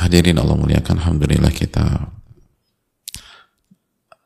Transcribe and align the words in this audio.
Hadirin 0.00 0.40
Allah 0.40 0.56
muliakan, 0.56 0.96
Alhamdulillah 0.96 1.52
kita 1.52 2.08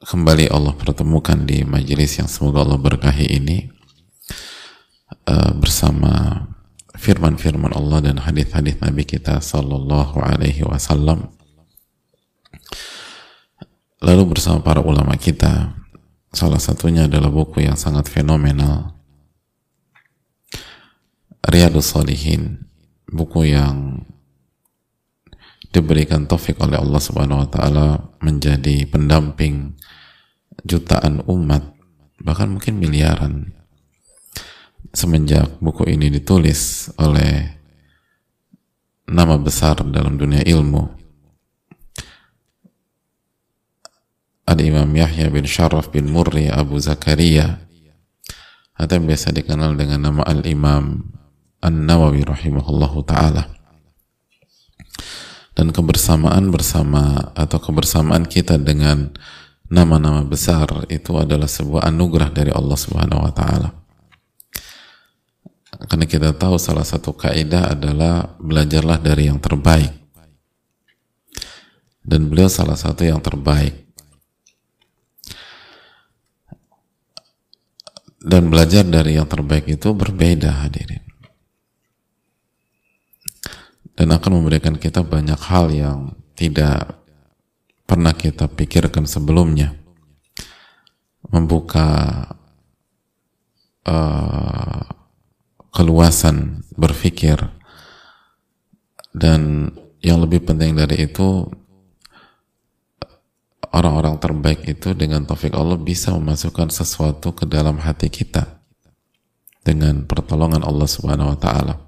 kembali 0.07 0.47
Allah 0.47 0.71
pertemukan 0.79 1.35
di 1.35 1.67
majelis 1.67 2.15
yang 2.15 2.31
semoga 2.31 2.63
Allah 2.63 2.79
berkahi 2.79 3.43
ini 3.43 3.75
uh, 5.27 5.51
bersama 5.59 6.47
firman-firman 6.95 7.75
Allah 7.75 8.07
dan 8.07 8.23
hadis-hadis 8.23 8.79
Nabi 8.79 9.03
kita 9.03 9.43
Sallallahu 9.43 10.23
Alaihi 10.23 10.63
Wasallam. 10.63 11.35
Lalu 13.99 14.31
bersama 14.31 14.63
para 14.63 14.79
ulama 14.79 15.19
kita, 15.19 15.75
salah 16.31 16.63
satunya 16.63 17.11
adalah 17.11 17.35
buku 17.35 17.67
yang 17.67 17.75
sangat 17.75 18.07
fenomenal, 18.07 18.95
Riyadus 21.43 21.99
Salihin, 21.99 22.63
buku 23.11 23.51
yang 23.51 24.07
diberikan 25.75 26.31
taufik 26.31 26.63
oleh 26.63 26.79
Allah 26.79 27.03
Subhanahu 27.03 27.43
wa 27.43 27.49
taala 27.51 27.87
menjadi 28.23 28.87
pendamping 28.87 29.75
jutaan 30.63 31.27
umat 31.27 31.75
bahkan 32.23 32.47
mungkin 32.47 32.79
miliaran. 32.79 33.51
Semenjak 34.95 35.59
buku 35.59 35.91
ini 35.91 36.07
ditulis 36.07 36.95
oleh 37.03 37.59
nama 39.11 39.35
besar 39.35 39.83
dalam 39.83 40.15
dunia 40.15 40.47
ilmu 40.47 41.05
ada 44.45 44.61
Imam 44.61 44.89
Yahya 44.93 45.33
bin 45.33 45.49
Sharaf 45.49 45.91
bin 45.91 46.13
Murri 46.13 46.53
Abu 46.53 46.77
Zakaria 46.77 47.65
atau 48.77 48.93
yang 49.01 49.07
biasa 49.09 49.33
dikenal 49.33 49.75
dengan 49.75 50.13
nama 50.13 50.23
Al-Imam 50.25 51.01
An-Nawawi 51.65 52.23
rahimahullahu 52.29 53.03
ta'ala 53.09 53.49
dan 55.55 55.71
kebersamaan 55.71 56.51
bersama 56.51 57.31
atau 57.39 57.59
kebersamaan 57.63 58.27
kita 58.27 58.59
dengan 58.59 59.15
nama-nama 59.71 60.27
besar 60.27 60.67
itu 60.91 61.15
adalah 61.15 61.47
sebuah 61.47 61.87
anugerah 61.89 62.31
dari 62.35 62.51
Allah 62.51 62.79
Subhanahu 62.79 63.23
wa 63.23 63.33
taala. 63.33 63.71
Karena 65.87 66.07
kita 66.07 66.35
tahu 66.35 66.59
salah 66.59 66.87
satu 66.87 67.15
kaidah 67.15 67.75
adalah 67.75 68.35
belajarlah 68.39 68.99
dari 68.99 69.31
yang 69.31 69.39
terbaik. 69.39 69.91
Dan 72.05 72.29
beliau 72.29 72.53
salah 72.53 72.77
satu 72.77 73.03
yang 73.07 73.19
terbaik. 73.19 73.75
Dan 78.25 78.49
belajar 78.49 78.85
dari 78.85 79.21
yang 79.21 79.29
terbaik 79.29 79.69
itu 79.69 79.93
berbeda 79.93 80.65
hadirin 80.65 81.14
dan 83.95 84.11
akan 84.11 84.43
memberikan 84.43 84.75
kita 84.75 85.07
banyak 85.07 85.39
hal 85.39 85.71
yang 85.71 85.99
tidak 86.35 86.99
pernah 87.87 88.11
kita 88.11 88.51
pikirkan 88.51 89.07
sebelumnya. 89.07 89.79
Membuka 91.31 91.89
uh, 93.87 94.83
keluasan 95.71 96.67
berpikir. 96.75 97.39
Dan 99.15 99.71
yang 100.03 100.19
lebih 100.27 100.43
penting 100.43 100.75
dari 100.75 101.07
itu 101.07 101.47
orang-orang 103.71 104.19
terbaik 104.19 104.67
itu 104.67 104.91
dengan 104.91 105.23
taufik 105.23 105.55
Allah 105.55 105.79
bisa 105.79 106.11
memasukkan 106.11 106.75
sesuatu 106.75 107.31
ke 107.31 107.47
dalam 107.47 107.79
hati 107.79 108.11
kita. 108.11 108.59
Dengan 109.65 110.05
pertolongan 110.05 110.61
Allah 110.67 110.85
Subhanahu 110.85 111.33
wa 111.33 111.39
taala 111.41 111.84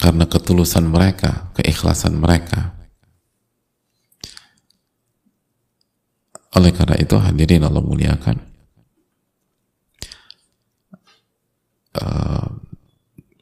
karena 0.00 0.24
ketulusan 0.24 0.88
mereka, 0.88 1.52
keikhlasan 1.60 2.16
mereka. 2.16 2.72
Oleh 6.56 6.72
karena 6.72 6.96
itu 6.96 7.20
hadirin 7.20 7.62
Allah 7.68 7.84
muliakan. 7.84 8.36
Uh, 11.90 12.48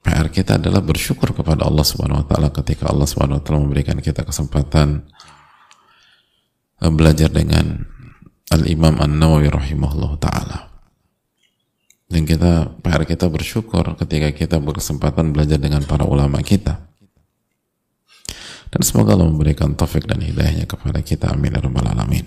PR 0.03 0.29
kita 0.33 0.59
adalah 0.59 0.83
bersyukur 0.83 1.31
kepada 1.37 1.69
Allah 1.69 1.85
Subhanahu 1.85 2.25
wa 2.25 2.27
taala 2.27 2.49
ketika 2.49 2.89
Allah 2.89 3.05
Subhanahu 3.05 3.39
wa 3.39 3.45
taala 3.45 3.61
memberikan 3.63 4.01
kita 4.01 4.25
kesempatan 4.25 5.05
uh, 6.81 6.91
belajar 6.91 7.29
dengan 7.29 7.85
Al-Imam 8.49 8.97
An-Nawawi 9.05 9.53
rahimahullah 9.53 10.13
taala 10.17 10.68
dan 12.09 12.25
kita 12.25 12.73
PR 12.81 13.05
kita 13.05 13.29
bersyukur 13.29 13.85
ketika 14.01 14.33
kita 14.33 14.57
berkesempatan 14.57 15.37
belajar 15.37 15.61
dengan 15.61 15.85
para 15.85 16.09
ulama 16.09 16.41
kita. 16.41 16.89
Dan 18.69 18.81
semoga 18.85 19.17
Allah 19.17 19.29
memberikan 19.29 19.77
taufik 19.77 20.09
dan 20.09 20.21
hidayahnya 20.21 20.65
kepada 20.69 21.01
kita. 21.05 21.33
Amin 21.33 21.53
ya 21.53 21.61
rabbal 21.61 21.89
alamin. 21.89 22.25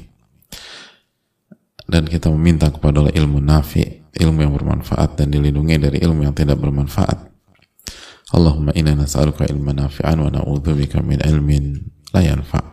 Dan 1.85 2.05
kita 2.05 2.29
meminta 2.29 2.69
kepada 2.69 3.01
Allah 3.01 3.13
ilmu 3.13 3.41
nafi 3.41 4.01
ilmu 4.21 4.39
yang 4.41 4.53
bermanfaat 4.53 5.17
dan 5.17 5.33
dilindungi 5.33 5.75
dari 5.81 5.97
ilmu 6.01 6.29
yang 6.29 6.35
tidak 6.37 6.61
bermanfaat. 6.61 7.29
Allahumma 8.31 8.71
inna 8.77 8.95
nas'aluka 8.95 9.49
ilman 9.49 9.81
nafi'an 9.81 10.17
wa 10.21 10.29
na'udzubika 10.29 11.03
min 11.03 11.19
ilmin 11.25 11.83
la 12.15 12.21
yanfa' 12.23 12.63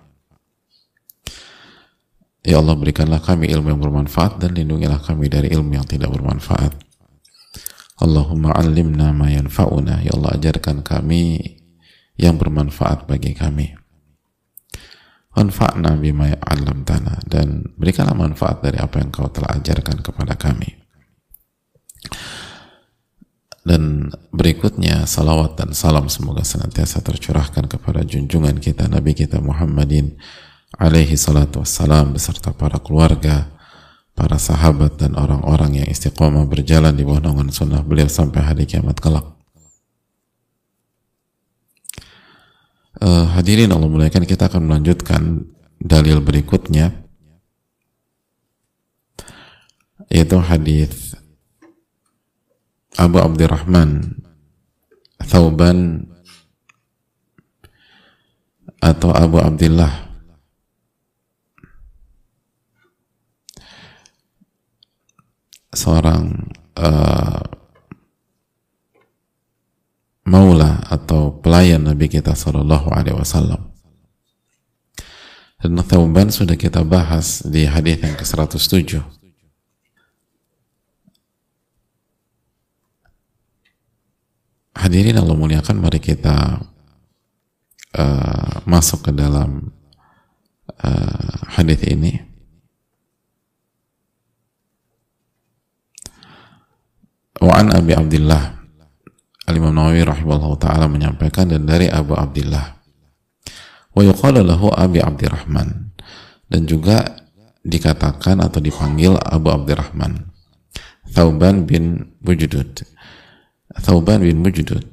Ya 2.47 2.62
Allah 2.62 2.78
berikanlah 2.78 3.18
kami 3.20 3.50
ilmu 3.50 3.74
yang 3.74 3.82
bermanfaat 3.82 4.38
dan 4.38 4.54
lindungilah 4.54 5.02
kami 5.02 5.26
dari 5.28 5.50
ilmu 5.52 5.74
yang 5.74 5.84
tidak 5.84 6.14
bermanfaat 6.14 6.88
Allahumma 7.98 8.54
alimna 8.54 9.10
ma 9.10 9.26
yanfa'una. 9.26 10.06
Ya 10.06 10.14
Allah 10.14 10.38
ajarkan 10.38 10.86
kami 10.86 11.59
yang 12.14 12.38
bermanfaat 12.38 13.10
bagi 13.10 13.34
kami. 13.34 13.75
Anfa'na 15.38 15.94
bima 15.94 16.34
tanah 16.82 17.22
dan 17.31 17.70
berikanlah 17.78 18.19
manfaat 18.19 18.59
dari 18.59 18.82
apa 18.82 18.98
yang 18.98 19.14
kau 19.14 19.31
telah 19.31 19.54
ajarkan 19.54 20.03
kepada 20.03 20.34
kami. 20.34 20.78
Dan 23.62 24.09
berikutnya 24.32 25.04
salawat 25.04 25.60
dan 25.60 25.76
salam 25.76 26.09
semoga 26.09 26.41
senantiasa 26.41 27.04
tercurahkan 27.04 27.69
kepada 27.69 28.00
junjungan 28.00 28.56
kita 28.59 28.88
Nabi 28.88 29.12
kita 29.12 29.44
Muhammadin 29.44 30.16
alaihi 30.80 31.20
salatu 31.20 31.60
wassalam 31.60 32.16
beserta 32.16 32.56
para 32.56 32.80
keluarga 32.80 33.57
para 34.18 34.34
sahabat 34.34 34.98
dan 34.98 35.14
orang-orang 35.14 35.78
yang 35.78 35.86
istiqomah 35.86 36.42
berjalan 36.50 36.90
di 36.90 37.06
bawah 37.06 37.22
naungan 37.22 37.54
sunnah 37.54 37.86
beliau 37.86 38.10
sampai 38.10 38.42
hari 38.42 38.66
kiamat 38.66 38.98
kelak. 38.98 39.22
Uh, 42.98 43.30
hadirin 43.38 43.70
Allah 43.70 43.86
muliakan 43.86 44.26
kita 44.26 44.50
akan 44.50 44.66
melanjutkan 44.66 45.47
dalil 45.78 46.18
berikutnya 46.18 47.06
yaitu 50.10 50.34
hadis 50.42 51.14
Abu 52.98 53.22
Abdurrahman 53.22 54.18
Thauban 55.22 56.10
atau 58.82 59.14
Abu 59.14 59.38
Abdullah 59.38 60.08
seorang 65.78 66.51
uh, 66.75 67.47
maula 70.27 70.83
atau 70.91 71.39
pelayan 71.39 71.86
Nabi 71.86 72.10
kita 72.10 72.34
Shallallahu 72.34 72.91
Alaihi 72.91 73.16
Wasallam. 73.16 73.71
Dan 75.59 75.75
Thauban 75.83 76.30
sudah 76.30 76.54
kita 76.54 76.86
bahas 76.86 77.42
di 77.42 77.66
hadis 77.66 77.98
yang 77.98 78.15
ke-107. 78.15 79.03
Hadirin 84.78 85.19
Allah 85.19 85.34
muliakan, 85.34 85.83
mari 85.83 85.98
kita 85.98 86.63
uh, 87.98 88.54
masuk 88.63 89.10
ke 89.10 89.13
dalam 89.16 89.74
uh, 90.78 91.39
hadis 91.59 91.83
ini. 91.91 92.28
Wa'an 97.38 97.70
Abi 97.70 97.94
Abdullah 97.94 98.58
Al-Imam 99.48 99.72
Nawawi 99.72 100.04
rahimahullah 100.04 100.60
ta'ala 100.60 100.86
menyampaikan 100.90 101.48
dan 101.48 101.64
dari 101.64 101.88
Abu 101.88 102.12
Abdullah 102.12 102.76
wa 103.96 104.02
yuqala 104.04 104.44
lahu 104.44 104.68
Abi 104.70 105.00
Abdirrahman. 105.00 105.90
Dan 106.48 106.64
juga 106.64 107.04
dikatakan 107.64 108.40
atau 108.40 108.60
dipanggil 108.60 109.16
Abu 109.20 109.52
Abdirrahman. 109.52 110.28
Thauban 111.08 111.64
bin 111.64 112.12
Bujdud 112.20 112.84
Thauban 113.80 114.20
bin 114.20 114.44
Bujdud 114.44 114.84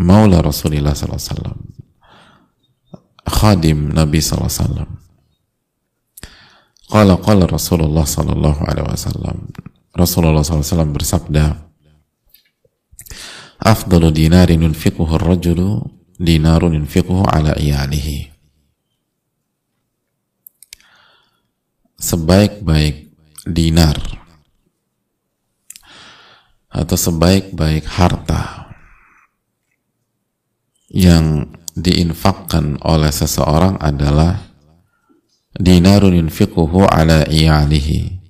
Maula 0.00 0.40
Rasulullah 0.40 0.96
SAW 0.96 1.52
Khadim 3.28 3.92
Nabi 3.92 4.24
SAW 4.24 4.88
Qala 6.88 7.20
qala 7.20 7.44
Rasulullah 7.44 8.08
SAW 8.08 9.71
Rasulullah 9.92 10.40
SAW 10.40 10.88
bersabda 10.88 11.68
Afdalu 13.62 14.10
dinarin 14.10 14.66
yunfiquhu 14.66 15.06
ar-rajulu 15.06 15.86
dinarun 16.18 16.82
yunfiquhu 16.82 17.22
ala 17.22 17.54
iyalihi. 17.54 18.34
Sebaik-baik 22.02 23.14
dinar 23.46 23.94
atau 26.66 26.96
sebaik-baik 26.98 27.86
harta 27.86 28.74
yang 30.90 31.54
diinfakkan 31.78 32.82
oleh 32.82 33.14
seseorang 33.14 33.78
adalah 33.78 34.42
dinarun 35.54 36.18
yunfiquhu 36.18 36.82
ala 36.82 37.22
iyalihi 37.30 38.21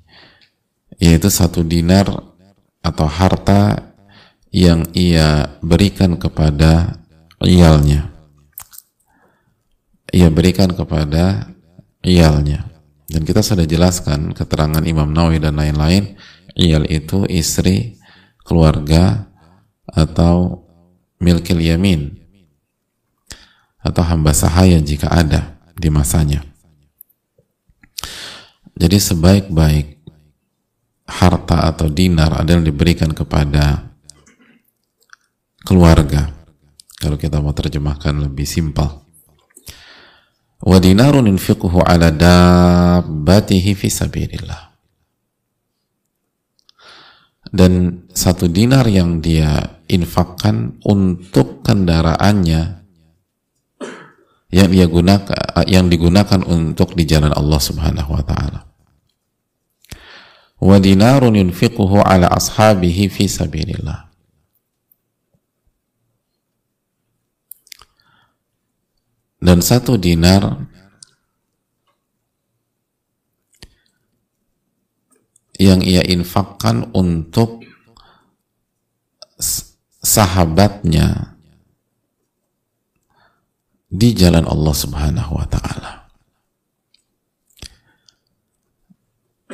yaitu 1.13 1.29
satu 1.29 1.61
dinar 1.61 2.09
atau 2.81 3.05
harta 3.05 3.93
yang 4.49 4.89
ia 4.97 5.61
berikan 5.61 6.17
kepada 6.17 7.05
iyalnya. 7.45 8.09
Ia 10.09 10.33
berikan 10.33 10.73
kepada 10.73 11.53
iyalnya. 12.01 12.65
Dan 13.13 13.29
kita 13.29 13.45
sudah 13.45 13.69
jelaskan 13.69 14.33
keterangan 14.33 14.81
Imam 14.89 15.13
Nawawi 15.13 15.37
dan 15.37 15.61
lain-lain 15.61 16.17
iyal 16.57 16.89
itu 16.89 17.29
istri 17.29 18.01
keluarga 18.41 19.29
atau 19.85 20.65
milkil 21.21 21.61
yamin 21.61 22.17
atau 23.85 24.01
hamba 24.01 24.33
sahaya 24.33 24.81
jika 24.81 25.13
ada 25.13 25.61
di 25.77 25.93
masanya. 25.93 26.41
Jadi 28.73 28.97
sebaik-baik 28.97 30.02
harta 31.07 31.69
atau 31.71 31.91
dinar 31.91 32.43
adalah 32.43 32.63
diberikan 32.63 33.11
kepada 33.11 33.93
keluarga. 35.67 36.31
Kalau 36.99 37.19
kita 37.19 37.43
mau 37.43 37.51
terjemahkan 37.51 38.15
lebih 38.31 38.47
simpel. 38.47 39.03
Wa 40.63 40.79
dinarun 40.79 41.27
infiquhu 41.27 41.83
ala 41.83 42.15
dabbatihi 42.15 43.75
fi 43.75 43.89
sabilillah. 43.91 44.71
Dan 47.53 48.07
satu 48.15 48.47
dinar 48.49 48.87
yang 48.87 49.19
dia 49.19 49.83
infakkan 49.91 50.79
untuk 50.87 51.61
kendaraannya 51.67 52.81
yang 54.53 54.69
dia 54.69 54.87
gunakan 54.89 55.37
yang 55.69 55.89
digunakan 55.89 56.41
untuk 56.45 56.97
di 56.97 57.05
jalan 57.05 57.33
Allah 57.33 57.61
Subhanahu 57.61 58.11
wa 58.17 58.25
taala. 58.25 58.72
Wa 60.63 60.79
dinarun 60.79 61.35
yunfiquhu 61.35 62.07
ala 62.07 62.31
ashabihi 62.31 63.11
fi 63.11 63.27
sabilillah. 63.27 64.07
Dan 69.43 69.59
satu 69.59 69.99
dinar 69.99 70.71
yang 75.59 75.83
ia 75.83 76.07
infakkan 76.07 76.95
untuk 76.95 77.67
sahabatnya 80.03 81.39
di 83.87 84.15
jalan 84.15 84.47
Allah 84.47 84.75
Subhanahu 84.75 85.33
wa 85.39 85.47
taala. 85.51 85.72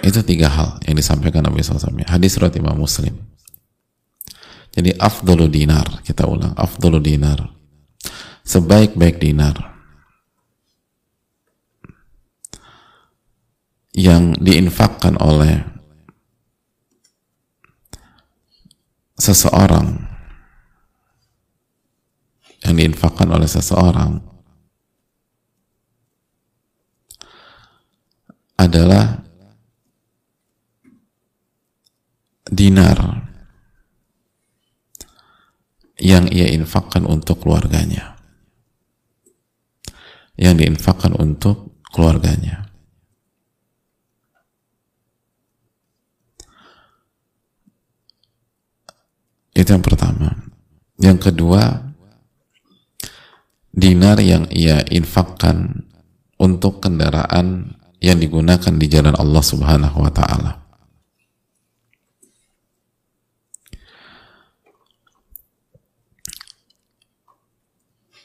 Itu 0.03 0.23
tiga 0.25 0.49
hal 0.49 0.71
yang 0.87 0.97
disampaikan 0.97 1.45
Nabi 1.45 1.61
SAW. 1.61 1.95
Hadis 2.07 2.39
riwayat 2.39 2.57
Imam 2.57 2.79
Muslim. 2.79 3.15
Jadi 4.73 4.95
afdalu 4.95 5.51
dinar, 5.51 6.05
kita 6.07 6.29
ulang, 6.29 6.55
afdalu 6.55 7.03
dinar. 7.03 7.51
Sebaik-baik 8.47 9.19
dinar. 9.19 9.59
Yang 13.93 14.39
diinfakkan 14.39 15.19
oleh 15.19 15.67
seseorang 19.19 20.09
yang 22.63 22.75
diinfakkan 22.75 23.29
oleh 23.31 23.47
seseorang 23.47 24.19
adalah 28.59 29.28
dinar 32.49 33.29
yang 35.99 36.31
ia 36.31 36.49
infakkan 36.55 37.05
untuk 37.05 37.43
keluarganya. 37.43 38.17
Yang 40.39 40.55
diinfakkan 40.63 41.19
untuk 41.19 41.83
keluarganya. 41.91 42.71
Itu 49.59 49.75
yang 49.75 49.83
pertama. 49.83 50.39
Yang 51.03 51.31
kedua 51.31 51.91
dinar 53.75 54.23
yang 54.23 54.47
ia 54.55 54.83
infakkan 54.87 55.87
untuk 56.39 56.79
kendaraan 56.79 57.75
yang 57.99 58.23
digunakan 58.23 58.75
di 58.79 58.87
jalan 58.87 59.19
Allah 59.19 59.43
Subhanahu 59.43 59.99
wa 60.07 60.13
taala. 60.15 60.58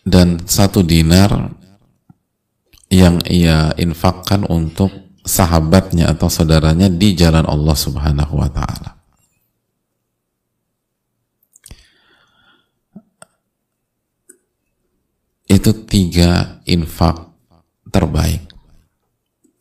Dan 0.03 0.43
satu 0.43 0.83
dinar 0.83 1.31
yang 2.91 3.23
ia 3.25 3.71
infakkan 3.79 4.43
untuk 4.45 4.91
sahabatnya 5.23 6.11
atau 6.11 6.27
saudaranya 6.27 6.91
di 6.91 7.15
jalan 7.15 7.47
Allah 7.47 7.73
Subhanahu 7.73 8.35
wa 8.35 8.49
taala. 8.51 8.99
Itu 15.47 15.71
tiga 15.87 16.59
infak 16.67 17.31
terbaik 17.87 18.43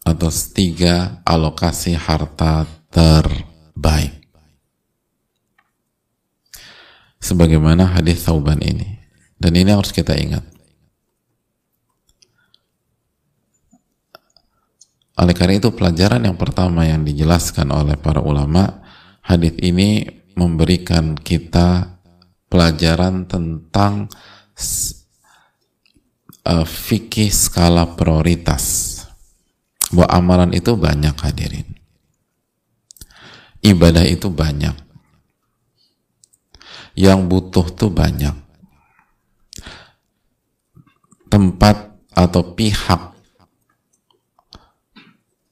atau 0.03 0.31
tiga 0.51 1.23
alokasi 1.23 1.95
harta 1.95 2.67
terbaik 2.91 4.23
sebagaimana 7.23 7.87
hadis 7.87 8.27
Tauban 8.27 8.59
ini 8.59 8.99
dan 9.43 9.59
ini 9.59 9.75
harus 9.75 9.91
kita 9.91 10.15
ingat. 10.15 10.47
Oleh 15.19 15.35
karena 15.35 15.59
itu 15.59 15.75
pelajaran 15.75 16.23
yang 16.23 16.39
pertama 16.39 16.87
yang 16.87 17.03
dijelaskan 17.03 17.75
oleh 17.75 17.99
para 17.99 18.23
ulama 18.23 18.87
hadis 19.27 19.59
ini 19.59 20.07
memberikan 20.39 21.19
kita 21.19 21.99
pelajaran 22.47 23.27
tentang 23.27 24.07
uh, 26.47 26.67
fikih 26.67 27.35
skala 27.35 27.99
prioritas. 27.99 28.95
Bahwa 29.93 30.09
amalan 30.09 30.51
itu 30.57 30.73
banyak 30.73 31.13
hadirin. 31.21 31.69
Ibadah 33.61 34.09
itu 34.09 34.33
banyak. 34.33 34.73
Yang 36.97 37.21
butuh 37.29 37.67
tuh 37.77 37.93
banyak 37.93 38.42
tempat 41.33 41.97
atau 42.13 42.53
pihak 42.53 43.17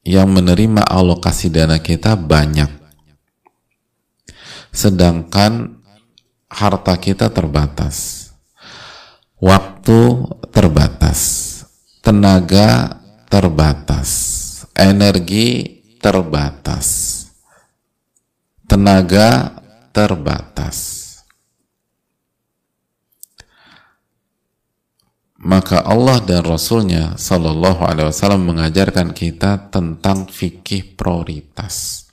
yang 0.04 0.28
menerima 0.28 0.84
alokasi 0.84 1.49
dana 1.49 1.80
kita 1.80 2.20
banyak. 2.20 2.68
Sedangkan 4.68 5.80
harta 6.52 7.00
kita 7.00 7.32
terbatas. 7.32 8.28
Waktu 9.40 10.28
terbatas. 10.52 11.49
Tenaga 12.00 12.96
terbatas, 13.28 14.10
energi 14.72 15.78
terbatas, 16.00 17.28
tenaga 18.64 19.60
terbatas. 19.92 21.00
Maka 25.40 25.80
Allah 25.80 26.20
dan 26.20 26.44
Rasulnya 26.44 27.16
Shallallahu 27.16 27.80
Alaihi 27.80 28.12
Wasallam 28.12 28.44
mengajarkan 28.44 29.16
kita 29.16 29.73
tentang 29.73 30.28
fikih 30.28 30.92
prioritas 31.00 32.04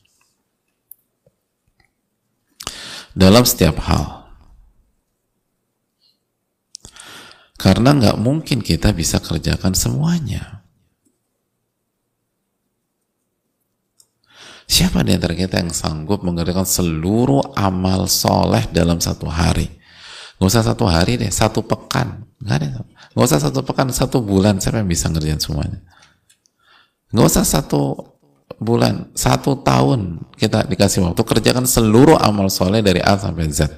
dalam 3.11 3.43
setiap 3.43 3.83
hal. 3.83 4.31
Karena 7.59 7.91
nggak 7.91 8.17
mungkin 8.21 8.63
kita 8.63 8.95
bisa 8.95 9.19
kerjakan 9.19 9.75
semuanya. 9.75 10.63
Siapa 14.67 15.03
di 15.03 15.15
antara 15.15 15.33
kita 15.33 15.59
yang 15.59 15.73
sanggup 15.73 16.23
mengerjakan 16.23 16.67
seluruh 16.67 17.55
amal 17.57 18.05
soleh 18.07 18.63
dalam 18.71 19.01
satu 19.03 19.27
hari? 19.27 19.67
Gak 20.37 20.47
usah 20.53 20.63
satu 20.65 20.85
hari 20.85 21.17
deh, 21.17 21.33
satu 21.33 21.65
pekan. 21.65 22.25
Gak 22.41 22.55
ada. 22.61 22.85
Gak 23.17 23.25
usah 23.25 23.41
satu 23.41 23.65
pekan, 23.65 23.89
satu 23.89 24.21
bulan. 24.21 24.61
Siapa 24.61 24.81
yang 24.81 24.89
bisa 24.89 25.09
ngerjain 25.09 25.41
semuanya? 25.41 25.81
Gak 27.09 27.25
usah 27.25 27.45
satu 27.45 28.13
bulan, 28.61 29.09
satu 29.17 29.57
tahun 29.65 30.21
kita 30.37 30.69
dikasih 30.69 31.09
waktu. 31.09 31.21
Kerjakan 31.25 31.65
seluruh 31.65 32.17
amal 32.21 32.53
soleh 32.53 32.85
dari 32.85 33.01
A 33.01 33.17
sampai 33.17 33.49
Z. 33.49 33.69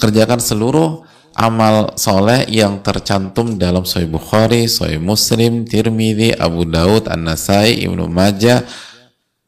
Kerjakan 0.00 0.42
seluruh 0.42 1.06
amal 1.38 1.94
soleh 1.94 2.48
yang 2.50 2.82
tercantum 2.82 3.54
dalam 3.54 3.86
Sahih 3.86 4.10
Bukhari, 4.10 4.66
Sahih 4.66 4.98
Muslim, 4.98 5.62
Tirmidzi, 5.62 6.34
Abu 6.34 6.66
Daud, 6.66 7.06
An-Nasai, 7.06 7.84
Ibnu 7.86 8.10
Majah, 8.10 8.66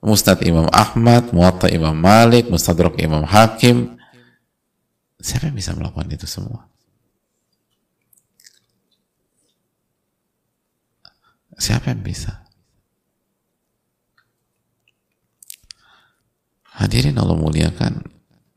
Mustad 0.02 0.42
Imam 0.46 0.66
Ahmad, 0.70 1.30
Muwatta 1.30 1.66
Imam 1.70 1.94
Malik, 1.94 2.50
Mustadrak 2.50 2.98
Imam 2.98 3.22
Hakim, 3.22 3.96
Siapa 5.22 5.46
yang 5.46 5.56
bisa 5.56 5.70
melakukan 5.78 6.10
itu 6.10 6.26
semua? 6.26 6.66
Siapa 11.54 11.94
yang 11.94 12.02
bisa? 12.02 12.42
Hadirin 16.74 17.14
Allah 17.22 17.38
muliakan, 17.38 18.02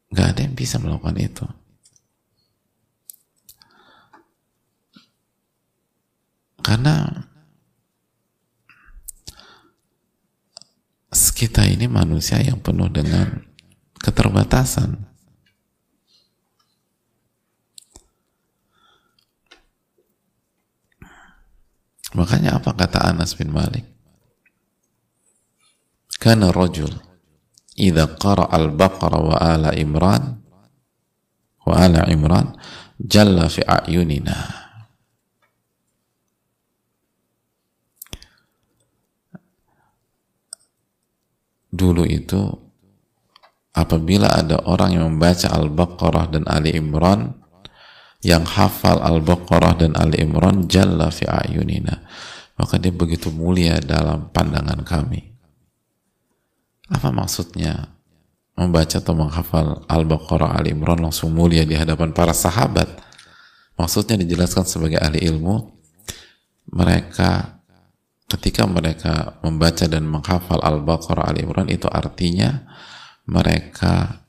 gak 0.10 0.27
ada 0.34 0.41
yang 0.41 0.57
bisa 0.57 0.81
melakukan 0.81 1.13
itu. 1.22 1.45
Karena 6.65 7.25
kita 11.36 11.67
ini 11.67 11.91
manusia 11.91 12.39
yang 12.39 12.63
penuh 12.63 12.88
dengan 12.88 13.43
keterbatasan. 14.00 15.14
Makanya 22.15 22.57
apa 22.63 22.72
kata 22.72 23.03
Anas 23.03 23.36
bin 23.36 23.51
Malik? 23.51 23.84
Kana 26.15 26.50
rajul 26.50 26.89
idza 27.75 28.07
qara 28.15 28.48
al-Baqarah 28.48 29.22
wa 29.22 29.36
ala 29.36 29.75
Imran 29.75 30.39
wa 31.67 31.75
ala 31.75 32.07
Imran 32.07 32.55
jalla 32.95 33.51
fi 33.51 33.62
a'yunina. 33.67 34.63
Dulu 41.75 42.07
itu 42.07 42.39
apabila 43.75 44.31
ada 44.31 44.63
orang 44.63 44.95
yang 44.95 45.03
membaca 45.12 45.51
Al-Baqarah 45.51 46.31
dan 46.31 46.48
Ali 46.48 46.72
Imran 46.79 47.36
yang 48.25 48.41
hafal 48.41 49.05
Al-Baqarah 49.05 49.86
dan 49.86 49.94
Ali 49.94 50.25
Imran 50.25 50.65
jalla 50.65 51.13
fi 51.13 51.29
ayunina. 51.29 52.01
Maka 52.58 52.82
dia 52.82 52.89
begitu 52.89 53.29
mulia 53.29 53.77
dalam 53.77 54.34
pandangan 54.34 54.82
kami. 54.82 55.29
Apa 56.89 57.13
maksudnya? 57.13 57.94
Membaca 58.55 58.98
atau 58.98 59.13
menghafal 59.13 59.86
Al-Baqarah 59.86 60.58
Ali 60.58 60.74
Imran 60.74 61.05
langsung 61.05 61.38
mulia 61.38 61.67
di 61.67 61.77
hadapan 61.77 62.15
para 62.17 62.34
sahabat? 62.34 62.88
Maksudnya 63.77 64.17
dijelaskan 64.17 64.65
sebagai 64.65 64.98
ahli 64.98 65.22
ilmu 65.27 65.75
mereka 66.72 67.62
ketika 68.25 68.65
mereka 68.65 69.38
membaca 69.46 69.86
dan 69.86 70.08
menghafal 70.08 70.63
Al-Baqarah 70.65 71.29
Ali 71.29 71.46
Imran 71.46 71.70
itu 71.70 71.86
artinya 71.91 72.63
mereka 73.27 74.24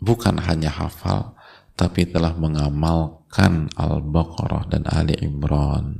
bukan 0.00 0.40
hanya 0.40 0.72
hafal 0.72 1.36
tapi 1.80 2.04
telah 2.04 2.36
mengamalkan 2.36 3.72
Al-Baqarah 3.72 4.68
dan 4.68 4.84
Ali 4.84 5.16
Imran 5.24 5.96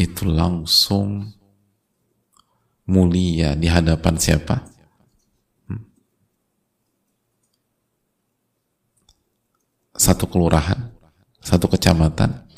itu 0.00 0.24
langsung 0.24 1.28
mulia 2.88 3.52
di 3.52 3.68
hadapan 3.68 4.16
siapa? 4.16 4.64
Hmm? 5.68 5.84
Satu 9.92 10.24
kelurahan, 10.24 10.88
satu 11.44 11.68
kecamatan 11.68 12.48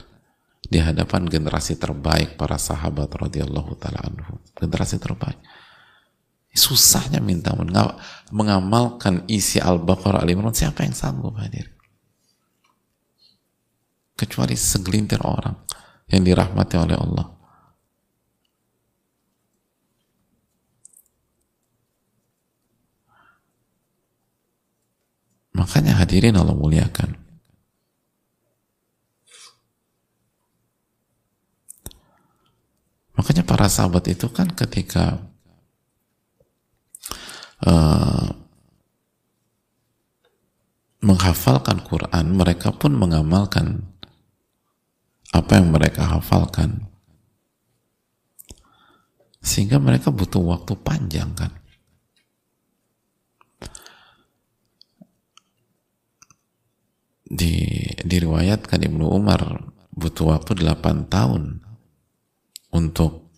di 0.70 0.78
hadapan 0.78 1.26
generasi 1.26 1.82
terbaik 1.82 2.38
para 2.38 2.62
sahabat 2.62 3.10
radhiyallahu 3.10 3.74
taala 3.74 4.06
anhu. 4.06 4.38
Generasi 4.54 5.02
terbaik 5.02 5.42
susahnya 6.50 7.22
minta 7.22 7.54
mengamalkan 8.34 9.22
isi 9.30 9.62
Al-Baqarah 9.62 10.26
Al-Imran 10.26 10.54
siapa 10.54 10.82
yang 10.82 10.94
sanggup 10.94 11.38
hadir? 11.38 11.70
Kecuali 14.18 14.58
segelintir 14.58 15.22
orang 15.22 15.54
yang 16.10 16.26
dirahmati 16.26 16.76
oleh 16.76 16.98
Allah. 16.98 17.26
Makanya 25.54 26.00
hadirin 26.00 26.34
Allah 26.40 26.56
muliakan. 26.56 27.20
Makanya 33.20 33.44
para 33.44 33.68
sahabat 33.68 34.08
itu 34.08 34.32
kan 34.32 34.48
ketika 34.56 35.29
uh, 37.66 38.28
menghafalkan 41.00 41.80
Quran, 41.80 42.36
mereka 42.36 42.72
pun 42.76 42.92
mengamalkan 42.92 43.88
apa 45.32 45.56
yang 45.56 45.72
mereka 45.72 46.04
hafalkan. 46.04 46.88
Sehingga 49.40 49.80
mereka 49.80 50.12
butuh 50.12 50.44
waktu 50.44 50.76
panjang 50.76 51.32
kan. 51.32 51.52
Di, 57.30 57.86
diriwayatkan 58.02 58.90
Ibnu 58.90 59.06
Umar 59.06 59.70
butuh 59.94 60.34
waktu 60.34 60.58
8 60.66 61.06
tahun 61.06 61.62
untuk 62.74 63.30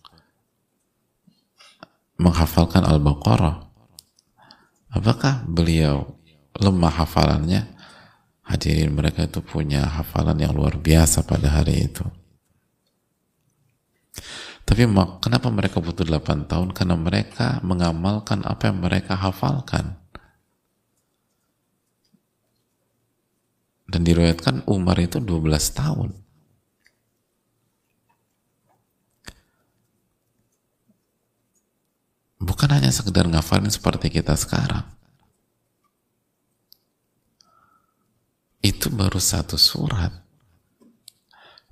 menghafalkan 2.17 2.81
Al-Baqarah 2.83 3.72
Apakah 4.93 5.41
beliau 5.49 6.21
lemah 6.53 6.93
hafalannya? 7.03 7.65
Hadirin 8.43 8.93
mereka 8.93 9.25
itu 9.25 9.39
punya 9.41 9.87
hafalan 9.87 10.37
yang 10.37 10.53
luar 10.53 10.77
biasa 10.77 11.25
pada 11.25 11.49
hari 11.49 11.89
itu. 11.89 12.05
Tapi 14.63 14.87
kenapa 15.19 15.51
mereka 15.51 15.83
butuh 15.83 16.07
8 16.07 16.47
tahun? 16.47 16.71
Karena 16.71 16.95
mereka 16.95 17.59
mengamalkan 17.65 18.47
apa 18.47 18.71
yang 18.71 18.79
mereka 18.79 19.19
hafalkan. 19.19 19.99
Dan 23.83 24.07
diriwayatkan 24.07 24.63
Umar 24.71 24.99
itu 25.03 25.19
12 25.19 25.75
tahun. 25.75 26.22
Bukan 32.43 32.69
hanya 32.75 32.91
sekedar 32.91 33.25
ngafalin 33.25 33.71
seperti 33.71 34.11
kita 34.11 34.35
sekarang. 34.35 34.83
Itu 38.63 38.91
baru 38.91 39.19
satu 39.19 39.55
surat. 39.59 40.11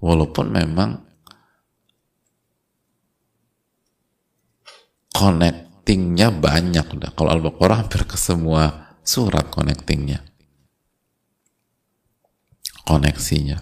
Walaupun 0.01 0.51
memang 0.51 1.07
connectingnya 5.15 6.33
banyak. 6.33 6.83
Udah 6.97 7.11
kalau 7.13 7.31
Al-Baqarah 7.31 7.85
hampir 7.85 8.03
ke 8.09 8.17
semua 8.17 8.97
surat 9.05 9.47
connectingnya. 9.53 10.25
Koneksinya. 12.83 13.61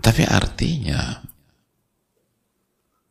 Tapi 0.00 0.24
artinya 0.24 1.29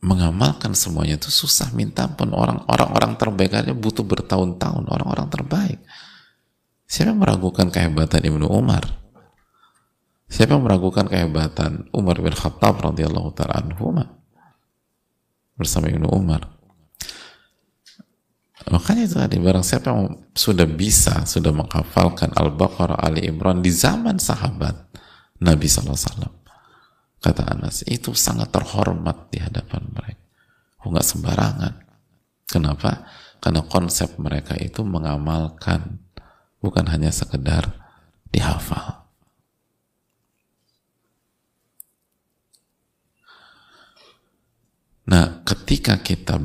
mengamalkan 0.00 0.72
semuanya 0.72 1.20
itu 1.20 1.28
susah 1.28 1.70
minta 1.76 2.08
pun 2.08 2.32
orang 2.32 2.64
orang 2.68 2.90
orang 2.96 3.12
terbaik 3.20 3.52
aja 3.52 3.72
butuh 3.76 4.04
bertahun-tahun 4.04 4.88
orang-orang 4.88 5.28
terbaik 5.28 5.78
Siapa 6.90 7.14
yang 7.14 7.22
meragukan 7.22 7.70
kehebatan 7.70 8.18
Ibnu 8.26 8.50
Umar? 8.50 8.82
Siapa 10.26 10.58
yang 10.58 10.66
meragukan 10.66 11.06
kehebatan 11.06 11.86
Umar 11.94 12.18
bin 12.18 12.34
Khattab 12.34 12.82
radhiyallahu 12.82 13.30
taala 13.30 13.62
anhu 13.62 13.94
bersama 15.54 15.86
Ibnu 15.86 16.10
Umar? 16.10 16.50
Makanya 18.74 19.06
itu 19.06 19.16
tadi 19.22 19.38
barang 19.38 19.62
siapa 19.62 19.94
yang 19.94 20.18
sudah 20.34 20.66
bisa, 20.66 21.22
sudah 21.30 21.54
menghafalkan 21.54 22.34
Al-Baqarah, 22.34 22.98
Ali 22.98 23.22
Imran 23.22 23.62
di 23.62 23.70
zaman 23.70 24.18
sahabat 24.18 24.74
Nabi 25.38 25.70
SAW. 25.70 26.39
Kata 27.20 27.52
Anas, 27.52 27.84
itu 27.84 28.16
sangat 28.16 28.48
terhormat 28.48 29.28
di 29.28 29.44
hadapan 29.44 29.84
mereka. 29.92 30.24
Oh, 30.80 30.88
nggak 30.88 31.04
sembarangan. 31.04 31.74
Kenapa? 32.48 33.04
Karena 33.40 33.60
konsep 33.68 34.16
mereka 34.16 34.56
itu 34.56 34.80
mengamalkan 34.80 36.00
bukan 36.64 36.88
hanya 36.88 37.12
sekedar 37.12 37.76
dihafal. 38.32 39.04
Nah, 45.10 45.42
ketika 45.42 45.98
kita 46.00 46.38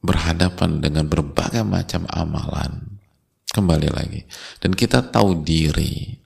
berhadapan 0.00 0.80
dengan 0.80 1.04
berbagai 1.10 1.66
macam 1.66 2.06
amalan, 2.08 2.96
kembali 3.50 3.90
lagi, 3.90 4.22
dan 4.62 4.72
kita 4.72 5.10
tahu 5.10 5.42
diri, 5.42 6.16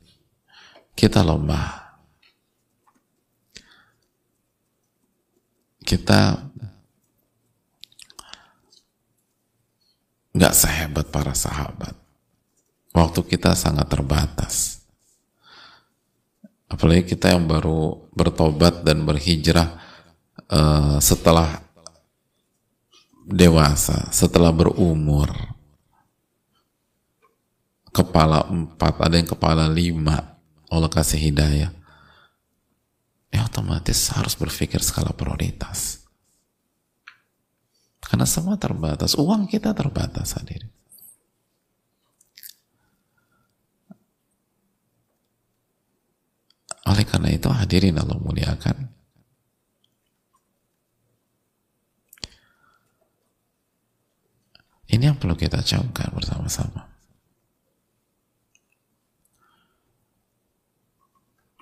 kita 0.93 1.25
lemah, 1.25 1.84
kita 5.95 6.43
nggak 10.35 10.55
sehebat 10.59 11.07
para 11.15 11.31
sahabat 11.31 11.95
waktu 12.91 13.21
kita 13.23 13.55
sangat 13.55 13.87
terbatas. 13.87 14.83
Apalagi 16.67 17.15
kita 17.15 17.31
yang 17.31 17.47
baru 17.47 18.11
bertobat 18.11 18.83
dan 18.83 19.07
berhijrah 19.07 19.79
uh, 20.51 20.99
setelah 20.99 21.63
dewasa, 23.23 24.11
setelah 24.11 24.51
berumur. 24.51 25.31
Kepala 27.95 28.43
empat, 28.51 28.99
ada 28.99 29.15
yang 29.15 29.31
kepala 29.31 29.71
lima. 29.71 30.35
Allah 30.67 30.91
kasih 30.91 31.31
hidayah. 31.31 31.71
Ya 33.35 33.43
otomatis 33.43 34.15
harus 34.15 34.39
berpikir 34.39 34.79
skala 34.79 35.11
prioritas. 35.11 36.07
Karena 37.99 38.31
semua 38.31 38.55
terbatas. 38.55 39.19
Uang 39.19 39.51
kita 39.51 39.75
terbatas 39.75 40.39
hadirin. 40.39 40.71
Oleh 46.87 47.03
karena 47.03 47.35
itu 47.35 47.51
hadirin 47.51 47.99
Allah 47.99 48.23
muliakan. 48.23 48.87
Ini 54.95 55.11
yang 55.11 55.19
perlu 55.19 55.35
kita 55.35 55.59
camkan 55.59 56.15
bersama-sama. 56.15 56.94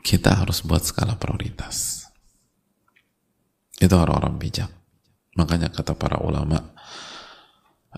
Kita 0.02 0.34
harus 0.34 0.66
buat 0.66 0.82
skala 0.82 1.14
prioritas. 1.14 2.02
Itu 3.78 3.94
orang-orang 3.94 4.34
bijak. 4.38 4.70
Makanya 5.38 5.70
kata 5.70 5.94
para 5.94 6.20
ulama, 6.20 6.58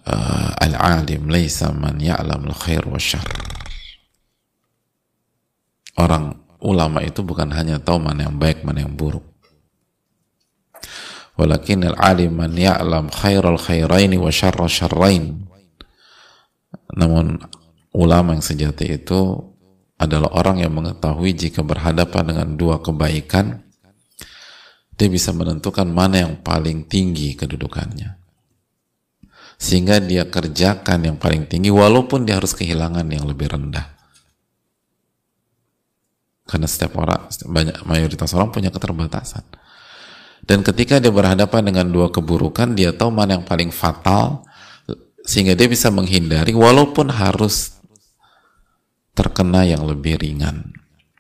uh, 0.05 0.53
al-alim 0.61 1.27
laisa 1.33 1.73
man 1.73 1.99
ya'lam 1.99 2.45
al-khair 2.47 2.85
wa 2.87 3.01
syarr. 3.01 3.27
Orang 5.97 6.45
ulama 6.61 7.01
itu 7.03 7.25
bukan 7.25 7.51
hanya 7.57 7.81
tahu 7.81 7.99
mana 8.01 8.29
yang 8.29 8.37
baik, 8.37 8.62
mana 8.62 8.85
yang 8.85 8.95
buruk. 8.95 9.25
Walakin 11.35 11.90
al-alim 11.90 12.37
man 12.37 12.55
ya'lam 12.55 13.11
khairal 13.11 13.59
khairaini 13.59 14.21
wa 14.21 14.31
syarra 14.31 14.71
syarrain. 14.71 15.49
Namun 16.95 17.43
ulama 17.90 18.38
yang 18.38 18.45
sejati 18.45 18.95
itu 18.95 19.54
adalah 19.98 20.30
orang 20.35 20.62
yang 20.62 20.74
mengetahui 20.74 21.35
jika 21.35 21.62
berhadapan 21.62 22.35
dengan 22.35 22.48
dua 22.59 22.83
kebaikan, 22.83 23.62
dia 24.94 25.09
bisa 25.11 25.35
menentukan 25.35 25.87
mana 25.87 26.26
yang 26.26 26.35
paling 26.42 26.87
tinggi 26.87 27.35
kedudukannya. 27.35 28.18
Sehingga 29.54 30.02
dia 30.02 30.26
kerjakan 30.26 31.14
yang 31.14 31.16
paling 31.16 31.46
tinggi 31.46 31.70
walaupun 31.70 32.26
dia 32.26 32.38
harus 32.38 32.52
kehilangan 32.52 33.07
yang 33.07 33.24
lebih 33.26 33.54
rendah. 33.54 33.94
Karena 36.44 36.68
setiap 36.68 37.00
orang, 37.00 37.30
banyak 37.30 37.76
mayoritas 37.88 38.37
orang 38.37 38.52
punya 38.52 38.68
keterbatasan. 38.68 39.46
Dan 40.44 40.61
ketika 40.61 41.00
dia 41.00 41.09
berhadapan 41.09 41.72
dengan 41.72 41.88
dua 41.88 42.12
keburukan, 42.12 42.76
dia 42.76 42.92
tahu 42.92 43.09
mana 43.09 43.40
yang 43.40 43.46
paling 43.48 43.72
fatal, 43.72 44.44
sehingga 45.24 45.57
dia 45.57 45.64
bisa 45.64 45.88
menghindari 45.88 46.52
walaupun 46.52 47.09
harus 47.09 47.74
terkena 49.14 49.62
yang 49.64 49.87
lebih 49.87 50.18
ringan. 50.20 50.74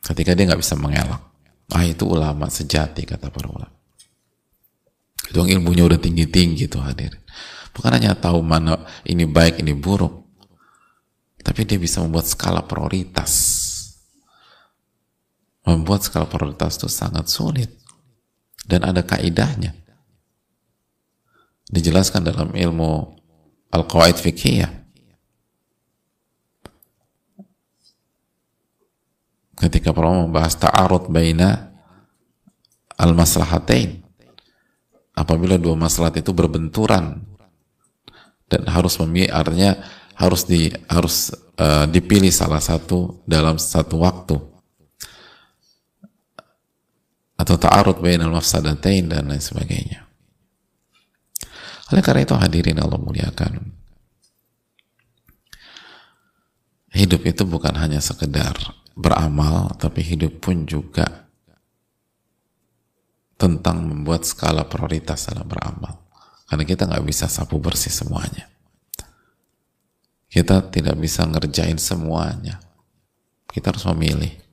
Ketika 0.04 0.36
dia 0.36 0.50
nggak 0.50 0.60
bisa 0.60 0.76
mengelak. 0.76 1.22
Ah 1.72 1.86
itu 1.86 2.04
ulama 2.04 2.52
sejati 2.52 3.08
kata 3.08 3.32
para 3.32 3.48
ulama. 3.48 3.72
Itu 5.24 5.40
ilmunya 5.40 5.88
udah 5.88 5.96
tinggi-tinggi 5.96 6.68
tuh 6.68 6.84
hadir. 6.84 7.16
Bukan 7.72 7.90
hanya 7.90 8.12
tahu 8.12 8.44
mana 8.44 8.84
ini 9.08 9.24
baik, 9.24 9.64
ini 9.64 9.72
buruk. 9.72 10.28
Tapi 11.40 11.64
dia 11.64 11.80
bisa 11.80 12.04
membuat 12.04 12.28
skala 12.28 12.60
prioritas 12.68 13.64
membuat 15.64 16.04
skala 16.04 16.28
prioritas 16.28 16.76
itu 16.76 16.88
sangat 16.92 17.26
sulit 17.32 17.72
dan 18.68 18.84
ada 18.84 19.00
kaidahnya 19.00 19.72
dijelaskan 21.72 22.28
dalam 22.28 22.52
ilmu 22.52 23.16
al-qawaid 23.72 24.20
fikih 24.20 24.68
ketika 29.64 29.96
para 29.96 30.12
membahas 30.12 30.60
ta'arud 30.60 31.08
baina 31.08 31.72
al-maslahatain 33.00 34.04
apabila 35.16 35.56
dua 35.56 35.72
maslahat 35.72 36.20
itu 36.20 36.36
berbenturan 36.36 37.24
dan 38.52 38.62
harus 38.68 39.00
memilih 39.00 39.32
artinya 39.32 39.72
harus 40.14 40.44
di 40.44 40.68
harus 40.86 41.32
uh, 41.56 41.88
dipilih 41.88 42.30
salah 42.30 42.60
satu 42.60 43.24
dalam 43.24 43.56
satu 43.56 44.04
waktu 44.04 44.36
atau 47.34 47.56
ta'arud 47.58 47.98
bainal 47.98 48.30
mafsadatain 48.30 49.10
dan 49.10 49.26
lain 49.26 49.42
sebagainya. 49.42 50.06
Oleh 51.90 52.00
karena 52.00 52.22
itu 52.22 52.34
hadirin 52.38 52.78
Allah 52.78 52.96
muliakan. 52.96 53.74
Hidup 56.94 57.26
itu 57.26 57.42
bukan 57.42 57.74
hanya 57.74 57.98
sekedar 57.98 58.54
beramal, 58.94 59.74
tapi 59.76 60.00
hidup 60.00 60.38
pun 60.38 60.64
juga 60.64 61.26
tentang 63.34 63.84
membuat 63.84 64.22
skala 64.24 64.64
prioritas 64.64 65.26
dalam 65.28 65.46
beramal. 65.46 66.00
Karena 66.46 66.64
kita 66.64 66.86
nggak 66.86 67.04
bisa 67.04 67.26
sapu 67.26 67.58
bersih 67.58 67.90
semuanya. 67.90 68.46
Kita 70.30 70.66
tidak 70.70 70.98
bisa 70.98 71.26
ngerjain 71.26 71.78
semuanya. 71.78 72.62
Kita 73.50 73.70
harus 73.70 73.86
memilih 73.90 74.44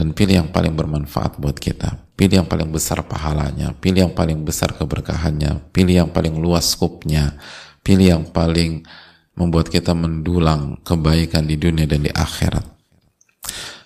dan 0.00 0.16
pilih 0.16 0.40
yang 0.40 0.48
paling 0.48 0.72
bermanfaat 0.72 1.36
buat 1.36 1.60
kita 1.60 2.00
pilih 2.16 2.40
yang 2.40 2.48
paling 2.48 2.72
besar 2.72 3.04
pahalanya 3.04 3.76
pilih 3.76 4.08
yang 4.08 4.14
paling 4.16 4.40
besar 4.48 4.72
keberkahannya 4.72 5.60
pilih 5.76 6.08
yang 6.08 6.08
paling 6.08 6.40
luas 6.40 6.72
skupnya 6.72 7.36
pilih 7.84 8.16
yang 8.16 8.24
paling 8.24 8.80
membuat 9.40 9.72
kita 9.72 9.96
mendulang 9.96 10.76
kebaikan 10.84 11.48
di 11.48 11.56
dunia 11.56 11.88
dan 11.88 12.04
di 12.04 12.12
akhirat 12.12 12.66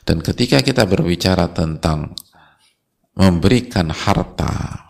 dan 0.03 0.19
ketika 0.19 0.59
kita 0.67 0.83
berbicara 0.83 1.55
tentang 1.55 2.19
memberikan 3.15 3.95
harta 3.95 4.83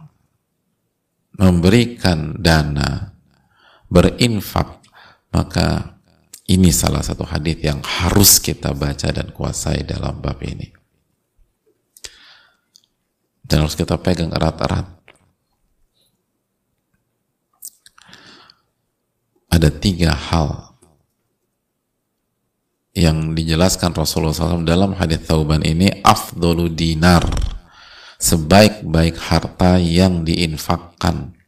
memberikan 1.37 2.40
dana 2.40 3.12
berinfak 3.92 4.81
maka 5.29 6.00
ini 6.48 6.72
salah 6.72 7.05
satu 7.05 7.29
hadis 7.29 7.61
yang 7.61 7.85
harus 7.85 8.40
kita 8.40 8.72
baca 8.72 9.12
dan 9.12 9.29
kuasai 9.37 9.85
dalam 9.85 10.24
bab 10.24 10.40
ini 10.40 10.85
dan 13.44 13.64
harus 13.64 13.77
kita 13.77 14.00
pegang 14.00 14.33
erat-erat. 14.33 15.04
Ada 19.55 19.71
tiga 19.71 20.11
hal 20.11 20.75
yang 22.90 23.38
dijelaskan 23.38 23.95
Rasulullah 23.95 24.35
SAW 24.35 24.67
dalam 24.67 24.99
hadis 24.99 25.23
Tauban 25.23 25.62
ini 25.62 26.03
afdolu 26.03 26.67
dinar 26.67 27.23
sebaik-baik 28.19 29.14
harta 29.14 29.79
yang 29.79 30.27
diinfakkan. 30.27 31.38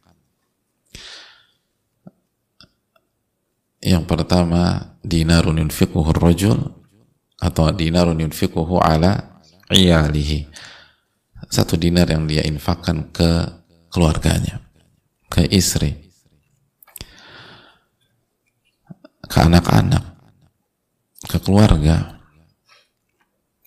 Yang 3.82 4.04
pertama 4.06 4.94
dinarun 5.02 5.66
yunfiquhu 5.66 6.06
rajul 6.14 6.62
atau 7.42 7.74
dinarun 7.74 8.22
yunfiquhu 8.22 8.78
ala 8.78 9.42
iyalihi. 9.66 10.46
Satu 11.50 11.74
dinar 11.74 12.06
yang 12.06 12.30
dia 12.30 12.46
infakkan 12.46 13.10
ke 13.10 13.50
keluarganya 13.90 14.62
ke 15.26 15.42
istri 15.50 16.05
ke 19.26 19.38
anak-anak 19.42 20.04
ke 21.26 21.38
keluarga 21.42 22.22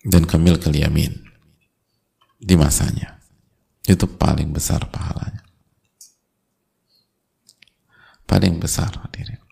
dan 0.04 0.24
ke 0.24 0.36
milk 0.40 0.64
yamin 0.72 1.12
di 2.40 2.54
masanya. 2.56 3.20
Itu 3.84 4.08
paling 4.08 4.52
besar 4.54 4.88
pahalanya. 4.88 5.44
Paling 8.24 8.62
besar 8.62 8.94
hadirin. 8.96 9.42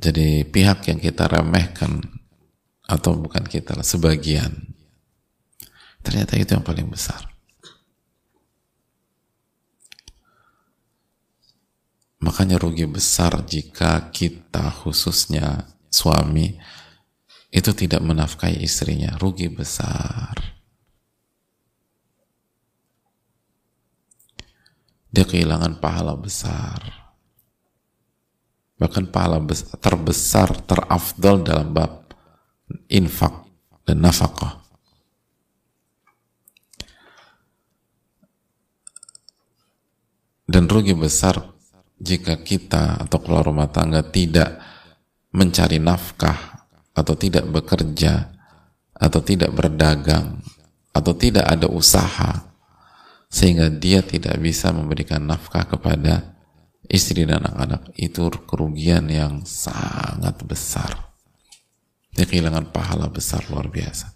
Jadi 0.00 0.48
pihak 0.48 0.88
yang 0.88 0.96
kita 0.96 1.28
remehkan 1.28 2.00
atau 2.88 3.14
bukan 3.14 3.46
kita 3.46 3.78
sebagian 3.86 4.74
ternyata 6.02 6.34
itu 6.34 6.58
yang 6.58 6.66
paling 6.66 6.90
besar 6.90 7.22
makanya 12.20 12.60
rugi 12.60 12.84
besar 12.84 13.40
jika 13.48 14.12
kita 14.12 14.68
khususnya 14.70 15.64
suami 15.88 16.60
itu 17.50 17.74
tidak 17.74 17.98
menafkahi 18.04 18.62
istrinya. 18.62 19.18
Rugi 19.18 19.50
besar. 19.50 20.38
Dia 25.10 25.26
kehilangan 25.26 25.82
pahala 25.82 26.14
besar. 26.14 26.78
Bahkan 28.78 29.10
pahala 29.10 29.42
terbesar 29.82 30.54
terafdol 30.62 31.42
dalam 31.42 31.74
bab 31.74 32.14
infak 32.86 33.34
dan 33.82 34.06
nafkah. 34.06 34.62
Dan 40.46 40.66
rugi 40.70 40.94
besar 40.94 41.59
jika 42.00 42.40
kita 42.40 43.04
atau 43.04 43.20
keluar 43.20 43.44
rumah 43.44 43.68
tangga 43.68 44.00
tidak 44.00 44.56
mencari 45.36 45.76
nafkah 45.76 46.64
atau 46.96 47.14
tidak 47.14 47.44
bekerja 47.52 48.32
atau 48.96 49.20
tidak 49.20 49.52
berdagang 49.52 50.40
atau 50.96 51.12
tidak 51.12 51.44
ada 51.46 51.68
usaha 51.68 52.50
sehingga 53.30 53.70
dia 53.70 54.02
tidak 54.02 54.34
bisa 54.42 54.74
memberikan 54.74 55.22
nafkah 55.22 55.62
kepada 55.68 56.34
istri 56.90 57.22
dan 57.22 57.46
anak-anak 57.46 57.94
itu 57.94 58.26
kerugian 58.48 59.06
yang 59.06 59.46
sangat 59.46 60.34
besar. 60.42 61.14
Dia 62.10 62.26
kehilangan 62.26 62.74
pahala 62.74 63.06
besar 63.06 63.46
luar 63.46 63.70
biasa. 63.70 64.10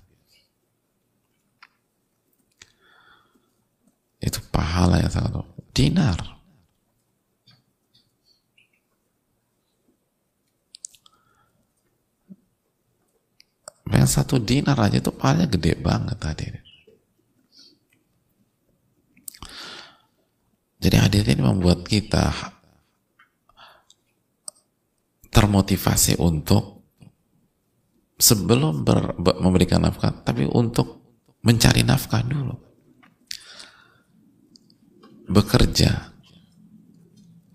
Itu 4.19 4.43
pahala 4.51 4.99
yang 4.99 5.13
sangat 5.15 5.47
dinar 5.71 6.34
satu 14.07 14.41
dinar 14.41 14.77
aja 14.79 15.01
itu 15.01 15.13
pahalanya 15.13 15.49
gede 15.49 15.73
banget 15.81 16.19
tadi 16.21 16.47
Jadi 20.85 21.01
hadir 21.01 21.25
ini 21.25 21.41
membuat 21.41 21.81
kita 21.89 22.29
termotivasi 25.33 26.21
untuk 26.21 26.85
sebelum 28.21 28.85
ber, 28.85 29.17
memberikan 29.17 29.81
nafkah, 29.81 30.13
tapi 30.13 30.45
untuk 30.45 31.01
mencari 31.41 31.89
nafkah 31.89 32.21
dulu. 32.21 32.53
Bekerja 35.25 36.13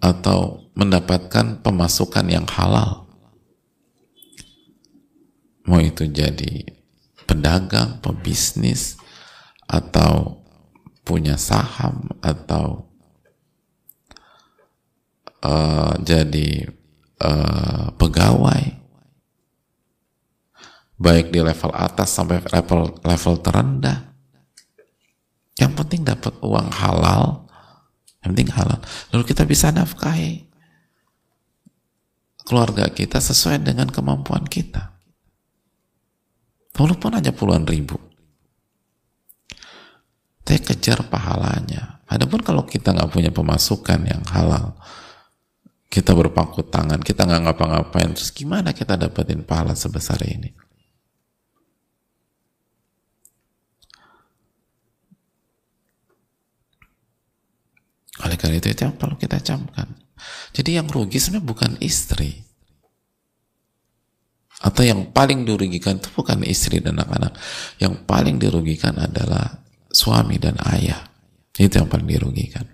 atau 0.02 0.66
mendapatkan 0.74 1.62
pemasukan 1.62 2.26
yang 2.34 2.50
halal. 2.50 3.09
Mau 5.70 5.78
itu 5.78 6.10
jadi 6.10 6.66
pedagang, 7.30 8.02
pebisnis, 8.02 8.98
atau 9.70 10.42
punya 11.06 11.38
saham, 11.38 12.10
atau 12.26 12.90
uh, 15.46 15.94
jadi 16.02 16.74
uh, 17.22 17.94
pegawai. 18.02 18.82
Baik 20.98 21.30
di 21.30 21.38
level 21.38 21.72
atas 21.78 22.18
sampai 22.18 22.42
level 22.50 22.98
level 23.06 23.36
terendah. 23.46 24.10
Yang 25.54 25.74
penting 25.86 26.02
dapat 26.02 26.34
uang 26.42 26.74
halal. 26.74 27.46
Yang 28.26 28.30
penting 28.34 28.52
halal. 28.58 28.80
Lalu 29.14 29.24
kita 29.24 29.46
bisa 29.46 29.70
nafkahi 29.70 30.50
keluarga 32.50 32.90
kita 32.90 33.22
sesuai 33.22 33.62
dengan 33.62 33.86
kemampuan 33.94 34.50
kita 34.50 34.89
walaupun 36.78 37.18
aja 37.18 37.32
puluhan 37.34 37.66
ribu 37.66 37.98
saya 40.50 40.62
kejar 40.66 41.06
pahalanya 41.06 42.02
adapun 42.10 42.42
kalau 42.42 42.66
kita 42.66 42.90
nggak 42.90 43.14
punya 43.14 43.30
pemasukan 43.30 44.02
yang 44.02 44.26
halal 44.34 44.74
kita 45.90 46.14
berpangku 46.14 46.70
tangan, 46.70 47.02
kita 47.02 47.26
nggak 47.26 47.50
ngapa-ngapain, 47.50 48.14
terus 48.14 48.30
gimana 48.30 48.78
kita 48.78 48.94
dapetin 48.94 49.42
pahala 49.42 49.74
sebesar 49.74 50.22
ini? 50.22 50.54
Oleh 58.22 58.38
karena 58.38 58.62
itu, 58.62 58.70
itu 58.70 58.86
yang 58.86 58.94
perlu 59.02 59.18
kita 59.18 59.42
camkan. 59.42 59.90
Jadi 60.54 60.78
yang 60.78 60.86
rugi 60.86 61.18
sebenarnya 61.18 61.50
bukan 61.50 61.72
istri. 61.82 62.46
Atau 64.60 64.84
yang 64.84 65.16
paling 65.16 65.48
dirugikan 65.48 66.00
itu 66.00 66.12
bukan 66.12 66.44
istri 66.44 66.84
dan 66.84 67.00
anak-anak. 67.00 67.36
Yang 67.80 68.04
paling 68.04 68.36
dirugikan 68.38 69.00
adalah 69.00 69.64
suami 69.88 70.36
dan 70.36 70.60
ayah. 70.68 71.08
Itu 71.56 71.80
yang 71.80 71.88
paling 71.88 72.08
dirugikan. 72.08 72.68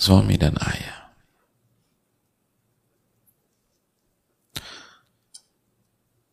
suami 0.00 0.40
dan 0.40 0.56
ayah. 0.64 1.12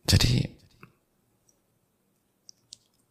Jadi 0.08 0.40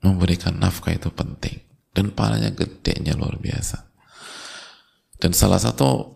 memberikan 0.01 0.57
nafkah 0.57 0.97
itu 0.97 1.13
penting 1.13 1.61
dan 1.93 2.09
pahalanya 2.17 2.57
gedenya 2.57 3.13
luar 3.13 3.37
biasa. 3.37 3.85
Dan 5.21 5.37
salah 5.37 5.61
satu 5.61 6.16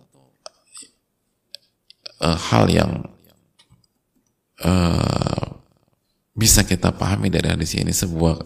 uh, 2.20 2.38
hal 2.38 2.68
yang 2.68 2.92
uh, 4.64 5.44
bisa 6.36 6.64
kita 6.64 6.92
pahami 6.94 7.28
dari 7.28 7.50
hadis 7.50 7.76
ini 7.76 7.90
sebuah 7.90 8.40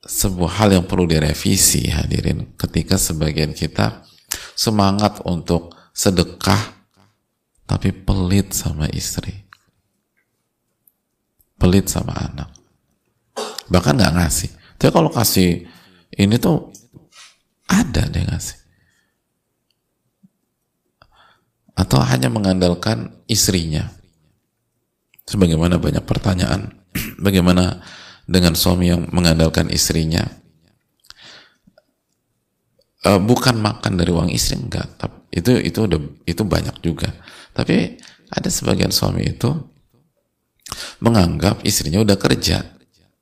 sebuah 0.00 0.52
hal 0.62 0.68
yang 0.80 0.84
perlu 0.86 1.04
direvisi 1.06 1.88
hadirin 1.90 2.54
ketika 2.56 2.96
sebagian 2.96 3.52
kita 3.52 4.04
semangat 4.56 5.22
untuk 5.24 5.74
sedekah 5.94 6.80
tapi 7.66 7.94
pelit 7.94 8.50
sama 8.50 8.90
istri. 8.90 9.46
Pelit 11.60 11.86
sama 11.86 12.16
anak. 12.16 12.50
Bahkan 13.68 13.94
nggak 13.94 14.14
ngasih. 14.16 14.50
Tapi 14.80 14.90
kalau 14.90 15.12
kasih 15.12 15.68
ini 16.16 16.34
tuh 16.40 16.72
ada 17.68 18.08
dia 18.10 18.26
ngasih 18.26 18.59
atau 21.80 22.04
hanya 22.04 22.28
mengandalkan 22.28 23.24
istrinya? 23.24 23.88
Sebagaimana 25.24 25.80
banyak 25.80 26.04
pertanyaan. 26.04 26.76
Bagaimana 27.24 27.80
dengan 28.28 28.52
suami 28.52 28.92
yang 28.92 29.08
mengandalkan 29.08 29.72
istrinya? 29.72 30.28
Uh, 33.00 33.16
bukan 33.16 33.56
makan 33.56 33.96
dari 33.96 34.12
uang 34.12 34.28
istri 34.28 34.60
enggak. 34.60 35.00
Itu 35.32 35.56
itu 35.56 35.88
udah 35.88 36.00
itu 36.28 36.42
banyak 36.44 36.84
juga. 36.84 37.08
Tapi 37.56 37.96
ada 38.28 38.48
sebagian 38.52 38.92
suami 38.92 39.32
itu 39.32 39.48
menganggap 41.00 41.64
istrinya 41.64 42.04
udah 42.04 42.20
kerja. 42.20 42.60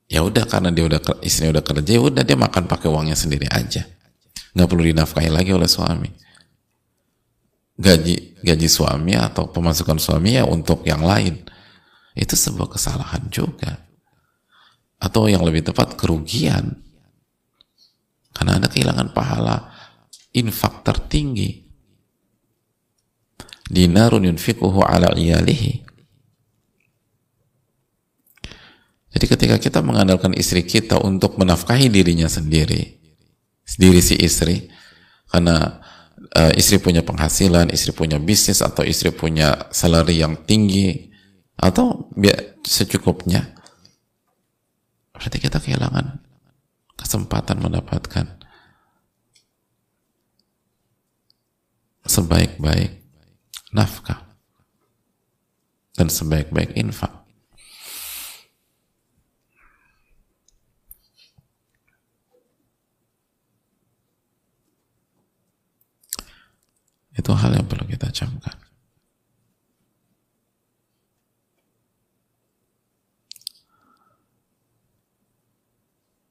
Ya 0.09 0.19
udah 0.25 0.43
karena 0.49 0.73
dia 0.75 0.83
udah 0.83 0.99
istrinya 1.23 1.61
udah 1.61 1.63
kerja 1.63 1.89
ya 1.95 2.01
udah 2.03 2.23
dia 2.27 2.35
makan 2.35 2.67
pakai 2.67 2.91
uangnya 2.91 3.15
sendiri 3.15 3.47
aja. 3.47 3.87
Nggak 4.51 4.67
perlu 4.67 4.83
dinafkahi 4.83 5.29
lagi 5.31 5.55
oleh 5.55 5.69
suami 5.69 6.11
gaji 7.79 8.43
gaji 8.43 8.67
suami 8.67 9.15
atau 9.15 9.47
pemasukan 9.47 9.95
suami 9.95 10.35
ya 10.35 10.43
untuk 10.43 10.83
yang 10.83 11.01
lain. 11.01 11.47
Itu 12.13 12.35
sebuah 12.35 12.75
kesalahan 12.75 13.31
juga. 13.31 13.87
Atau 14.99 15.31
yang 15.31 15.41
lebih 15.47 15.63
tepat 15.63 15.95
kerugian. 15.95 16.83
Karena 18.35 18.59
Anda 18.59 18.67
kehilangan 18.67 19.15
pahala 19.15 19.71
infak 20.35 20.83
tertinggi. 20.83 21.63
Dinarun 23.71 24.27
yunfikuhu 24.27 24.83
ala 24.83 25.15
iyalihi. 25.15 25.87
Jadi 29.09 29.25
ketika 29.25 29.55
kita 29.57 29.79
mengandalkan 29.81 30.37
istri 30.37 30.61
kita 30.67 31.01
untuk 31.01 31.39
menafkahi 31.41 31.89
dirinya 31.89 32.29
sendiri 32.29 32.99
diri 33.77 34.01
si 34.01 34.17
istri 34.17 34.65
karena 35.29 35.77
uh, 36.35 36.51
istri 36.53 36.77
punya 36.77 37.01
penghasilan, 37.01 37.73
istri 37.73 37.95
punya 37.95 38.21
bisnis 38.21 38.61
atau 38.61 38.85
istri 38.85 39.09
punya 39.09 39.69
salary 39.73 40.21
yang 40.21 40.37
tinggi 40.45 41.09
atau 41.59 42.07
secukupnya 42.63 43.59
berarti 45.11 45.37
kita 45.43 45.59
kehilangan 45.59 46.23
kesempatan 46.95 47.59
mendapatkan 47.59 48.39
sebaik-baik 52.07 53.03
nafkah 53.75 54.23
dan 55.99 56.07
sebaik-baik 56.07 56.79
infak. 56.79 57.18
Itu 67.19 67.35
hal 67.35 67.51
yang 67.51 67.67
perlu 67.67 67.83
kita 67.83 68.07
camkan. 68.15 68.55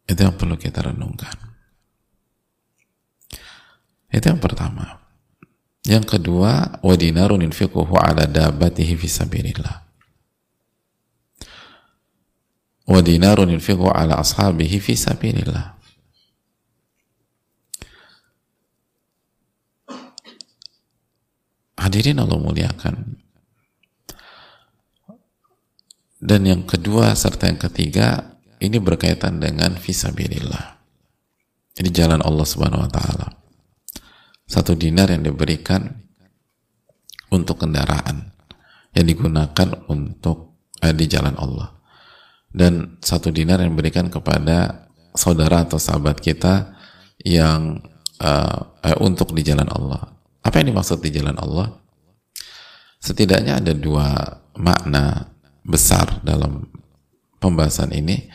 Itu 0.09 0.21
yang 0.25 0.41
perlu 0.41 0.57
kita 0.57 0.89
renungkan. 0.89 1.37
Itu 4.09 4.33
yang 4.33 4.41
pertama. 4.41 5.05
Yang 5.85 6.17
kedua, 6.17 6.81
wa 6.81 6.95
dinarun 6.97 7.45
infiquhu 7.45 7.85
ala 7.93 8.25
dabatihi 8.25 8.97
fi 8.97 9.05
sabilillah. 9.05 9.77
Wa 12.89 13.01
dinarun 13.05 13.53
infiquhu 13.53 13.93
ala 13.93 14.17
ashabihi 14.25 14.81
fi 14.81 14.97
Hadirin 21.79 22.19
Allah 22.19 22.39
muliakan. 22.39 22.95
Dan 26.19 26.43
yang 26.43 26.67
kedua 26.67 27.15
serta 27.15 27.47
yang 27.47 27.63
ketiga 27.63 28.35
ini 28.59 28.83
berkaitan 28.83 29.39
dengan 29.39 29.79
visabilillah. 29.79 30.83
Ini 31.79 31.91
jalan 31.95 32.19
Allah 32.27 32.43
Subhanahu 32.43 32.83
wa 32.83 32.91
taala. 32.91 33.39
Satu 34.51 34.75
dinar 34.75 35.15
yang 35.15 35.23
diberikan 35.23 35.87
untuk 37.31 37.63
kendaraan 37.63 38.35
yang 38.99 39.07
digunakan 39.07 39.69
untuk 39.87 40.59
eh, 40.83 40.91
di 40.91 41.07
jalan 41.07 41.39
Allah. 41.39 41.79
Dan 42.49 42.99
satu 42.99 43.31
dinar 43.31 43.63
yang 43.63 43.77
diberikan 43.77 44.11
kepada 44.11 44.91
saudara 45.15 45.63
atau 45.63 45.77
sahabat 45.77 46.19
kita 46.19 46.75
yang 47.23 47.79
uh, 48.19 48.59
eh, 48.83 48.97
untuk 48.99 49.37
di 49.37 49.47
jalan 49.47 49.69
Allah. 49.71 50.18
Apa 50.49 50.65
yang 50.65 50.73
dimaksud 50.73 51.05
di 51.05 51.13
jalan 51.13 51.37
Allah? 51.37 51.77
Setidaknya 53.05 53.61
ada 53.61 53.77
dua 53.77 54.17
makna 54.57 55.29
besar 55.61 56.25
dalam 56.25 56.65
pembahasan 57.37 57.93
ini. 57.93 58.33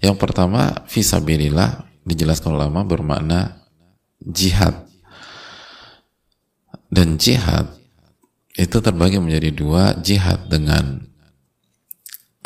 Yang 0.00 0.16
pertama, 0.16 0.88
visabilillah 0.88 1.84
dijelaskan 2.08 2.56
ulama 2.56 2.80
bermakna 2.88 3.60
jihad. 4.24 4.88
Dan 6.88 7.20
jihad 7.20 7.76
itu 8.56 8.80
terbagi 8.80 9.20
menjadi 9.20 9.52
dua, 9.52 10.00
jihad 10.00 10.48
dengan 10.48 11.04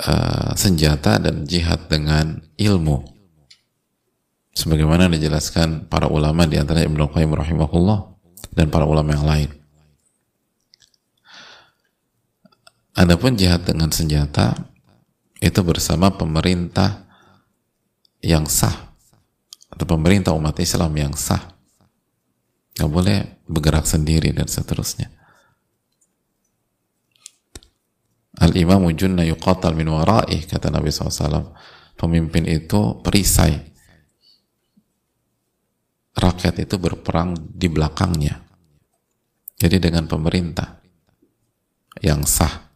uh, 0.02 0.58
senjata 0.58 1.22
dan 1.22 1.46
jihad 1.46 1.87
dengan 1.87 2.42
ilmu. 2.58 3.06
Sebagaimana 4.58 5.06
dijelaskan 5.06 5.87
para 5.87 6.11
ulama 6.11 6.50
di 6.50 6.58
antara 6.58 6.82
Ibnu 6.82 7.14
Qayyim 7.14 7.30
rahimahullah 7.30 8.17
dan 8.53 8.70
para 8.70 8.87
ulama 8.87 9.14
yang 9.14 9.27
lain. 9.27 9.51
Adapun 12.98 13.38
jihad 13.38 13.62
dengan 13.62 13.94
senjata 13.94 14.59
itu 15.38 15.62
bersama 15.62 16.11
pemerintah 16.11 17.07
yang 18.18 18.51
sah 18.51 18.90
atau 19.70 19.87
pemerintah 19.87 20.35
umat 20.35 20.59
Islam 20.59 20.90
yang 20.98 21.14
sah. 21.14 21.55
Nggak 22.74 22.90
boleh 22.90 23.18
bergerak 23.46 23.87
sendiri 23.87 24.35
dan 24.35 24.51
seterusnya. 24.51 25.14
Al-imamu 28.38 28.90
junna 28.94 29.27
yuqatal 29.27 29.74
min 29.74 29.90
waraih 29.90 30.46
kata 30.46 30.70
Nabi 30.70 30.94
SAW 30.94 31.55
pemimpin 31.98 32.46
itu 32.46 33.03
perisai 33.03 33.74
rakyat 36.18 36.54
itu 36.66 36.76
berperang 36.76 37.38
di 37.38 37.70
belakangnya. 37.70 38.42
Jadi 39.59 39.78
dengan 39.78 40.07
pemerintah 40.07 40.78
yang 41.98 42.22
sah 42.26 42.70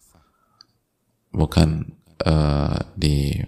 bukan 1.31 1.87
uh, 2.27 2.79
di 2.95 3.39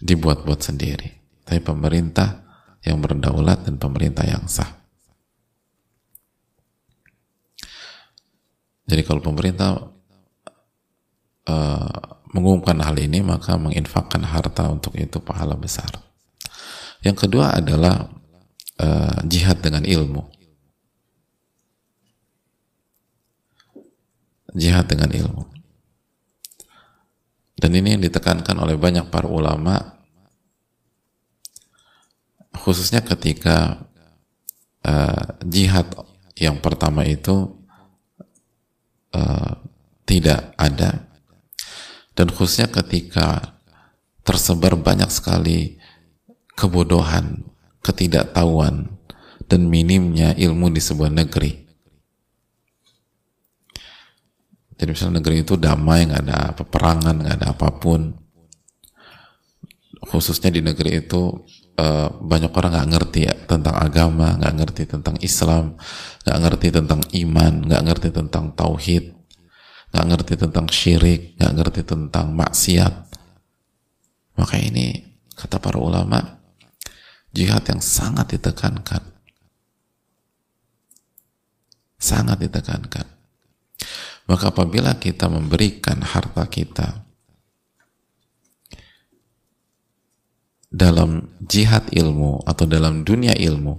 dibuat-buat 0.00 0.60
sendiri. 0.62 1.10
Tapi 1.46 1.60
pemerintah 1.62 2.46
yang 2.86 3.02
berdaulat 3.02 3.66
dan 3.66 3.76
pemerintah 3.76 4.24
yang 4.24 4.46
sah. 4.48 4.80
Jadi 8.90 9.02
kalau 9.06 9.22
pemerintah 9.22 9.78
uh, 11.46 11.98
mengumumkan 12.34 12.78
hal 12.82 12.98
ini 12.98 13.22
maka 13.22 13.54
menginfakkan 13.54 14.26
harta 14.26 14.66
untuk 14.66 14.98
itu 14.98 15.22
pahala 15.22 15.54
besar. 15.54 15.90
Yang 17.06 17.26
kedua 17.26 17.54
adalah 17.54 18.19
uh, 18.80 19.20
jihad 19.28 19.60
dengan 19.60 19.84
ilmu. 19.84 20.24
Jihad 24.56 24.88
dengan 24.88 25.12
ilmu. 25.12 25.44
Dan 27.60 27.76
ini 27.76 27.92
yang 27.94 28.02
ditekankan 28.02 28.56
oleh 28.56 28.80
banyak 28.80 29.12
para 29.12 29.28
ulama 29.28 30.00
khususnya 32.56 33.04
ketika 33.04 33.84
uh, 34.82 35.24
jihad 35.44 35.86
yang 36.40 36.58
pertama 36.58 37.04
itu 37.04 37.60
uh, 39.12 39.52
tidak 40.08 40.56
ada. 40.56 41.06
Dan 42.16 42.32
khususnya 42.32 42.68
ketika 42.72 43.56
tersebar 44.24 44.76
banyak 44.76 45.08
sekali 45.12 45.80
kebodohan, 46.58 47.44
ketidaktahuan 47.80 48.88
dan 49.50 49.60
minimnya 49.66 50.36
ilmu 50.36 50.70
di 50.70 50.80
sebuah 50.80 51.10
negeri 51.10 51.70
Jadi 54.80 54.96
misalnya 54.96 55.20
negeri 55.20 55.44
itu 55.44 55.60
damai, 55.60 56.08
nggak 56.08 56.22
ada 56.24 56.40
peperangan, 56.56 57.20
nggak 57.20 57.36
ada 57.36 57.46
apa 57.52 57.68
pun. 57.76 58.16
Khususnya 60.08 60.48
di 60.48 60.64
negeri 60.64 61.04
itu 61.04 61.44
eh, 61.76 62.08
banyak 62.08 62.48
orang 62.48 62.72
nggak 62.72 62.90
ngerti 62.96 63.20
ya, 63.28 63.34
tentang 63.44 63.76
agama, 63.76 64.40
nggak 64.40 64.54
ngerti 64.56 64.82
tentang 64.88 65.20
Islam, 65.20 65.76
nggak 66.24 66.38
ngerti 66.40 66.68
tentang 66.72 67.00
iman, 67.12 67.52
nggak 67.68 67.82
ngerti 67.92 68.08
tentang 68.08 68.56
tauhid, 68.56 69.04
nggak 69.92 70.06
ngerti 70.08 70.34
tentang 70.40 70.66
syirik, 70.72 71.36
nggak 71.36 71.52
ngerti 71.60 71.80
tentang 71.84 72.32
maksiat. 72.32 72.94
Maka 74.40 74.56
ini 74.56 74.96
kata 75.36 75.60
para 75.60 75.76
ulama 75.76 76.39
jihad 77.30 77.62
yang 77.66 77.82
sangat 77.82 78.36
ditekankan, 78.36 79.02
sangat 81.98 82.36
ditekankan. 82.42 83.06
Maka 84.30 84.54
apabila 84.54 84.94
kita 84.94 85.26
memberikan 85.26 86.06
harta 86.06 86.46
kita 86.46 87.02
dalam 90.70 91.34
jihad 91.42 91.90
ilmu 91.90 92.46
atau 92.46 92.62
dalam 92.62 93.02
dunia 93.02 93.34
ilmu 93.34 93.74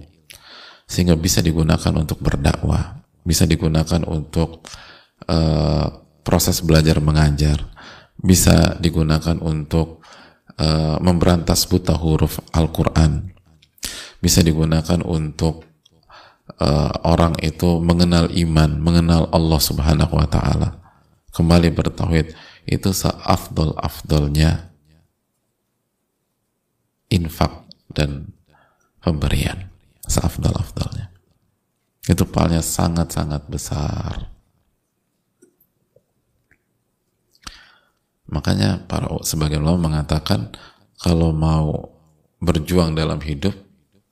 sehingga 0.92 1.16
bisa 1.16 1.40
digunakan 1.40 1.96
untuk 1.96 2.20
berdakwah, 2.20 3.00
bisa 3.24 3.48
digunakan 3.48 4.04
untuk 4.04 4.68
uh, 5.32 5.88
proses 6.28 6.60
belajar 6.60 7.00
mengajar, 7.00 7.64
bisa 8.20 8.76
digunakan 8.84 9.40
untuk 9.40 10.04
uh, 10.60 11.00
memberantas 11.00 11.64
buta 11.64 11.96
huruf 11.96 12.44
Al-Quran, 12.52 13.31
bisa 14.22 14.46
digunakan 14.46 15.02
untuk 15.02 15.66
uh, 16.62 16.94
orang 17.02 17.34
itu 17.42 17.82
mengenal 17.82 18.30
iman, 18.30 18.72
mengenal 18.78 19.28
Allah 19.34 19.60
Subhanahu 19.60 20.14
wa 20.14 20.30
taala, 20.30 20.78
kembali 21.34 21.74
bertauhid, 21.74 22.38
itu 22.70 22.90
seafdol-afdolnya 22.94 24.70
infak 27.10 27.66
dan 27.92 28.32
pemberian. 29.02 29.74
Seafdol-afdolnya. 30.06 31.10
Itu 32.06 32.26
pahalanya 32.30 32.66
sangat-sangat 32.66 33.48
besar. 33.50 34.32
Makanya 38.32 38.88
para 38.88 39.12
sebagian 39.28 39.62
ulama 39.68 39.92
mengatakan 39.92 40.56
kalau 40.98 41.36
mau 41.36 41.92
berjuang 42.40 42.96
dalam 42.96 43.20
hidup 43.20 43.54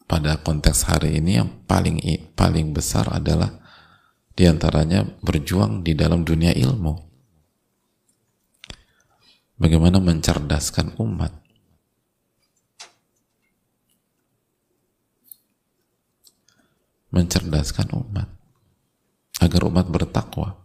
pada 0.10 0.41
konteks 0.41 0.89
hari 0.89 1.22
ini 1.22 1.38
yang 1.38 1.62
paling 1.69 2.02
paling 2.34 2.74
besar 2.74 3.06
adalah 3.13 3.62
di 4.34 4.50
antaranya 4.50 5.06
berjuang 5.22 5.86
di 5.86 5.93
dalam 5.93 6.26
dunia 6.26 6.50
ilmu. 6.50 6.98
Bagaimana 9.62 10.02
mencerdaskan 10.02 10.98
umat. 10.98 11.30
Mencerdaskan 17.13 17.93
umat. 17.93 18.34
Agar 19.43 19.62
umat 19.69 19.93
bertakwa. 19.93 20.58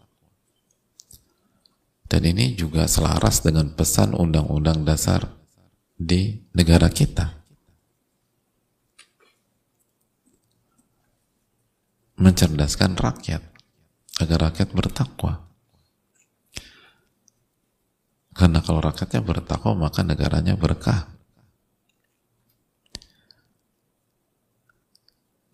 Dan 2.09 2.25
ini 2.25 2.57
juga 2.57 2.89
selaras 2.89 3.45
dengan 3.45 3.75
pesan 3.77 4.15
undang-undang 4.17 4.87
dasar 4.87 5.37
di 5.99 6.47
negara 6.55 6.87
kita. 6.89 7.44
Mencerdaskan 12.15 12.95
rakyat 12.95 13.43
agar 14.23 14.39
rakyat 14.51 14.71
bertakwa. 14.71 15.45
Karena 18.35 18.59
kalau 18.63 18.83
rakyatnya 18.83 19.23
bertakwa 19.23 19.87
maka 19.87 20.03
negaranya 20.03 20.59
berkah. 20.59 21.07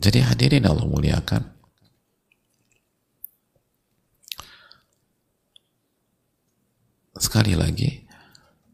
Jadi 0.01 0.25
hadirin 0.25 0.65
Allah 0.65 0.89
muliakan. 0.89 1.45
Sekali 7.21 7.53
lagi 7.53 8.09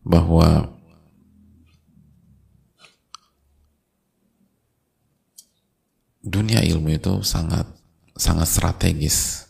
bahwa 0.06 0.70
dunia 6.22 6.62
ilmu 6.62 6.94
itu 6.94 7.26
sangat 7.26 7.75
sangat 8.16 8.48
strategis 8.48 9.46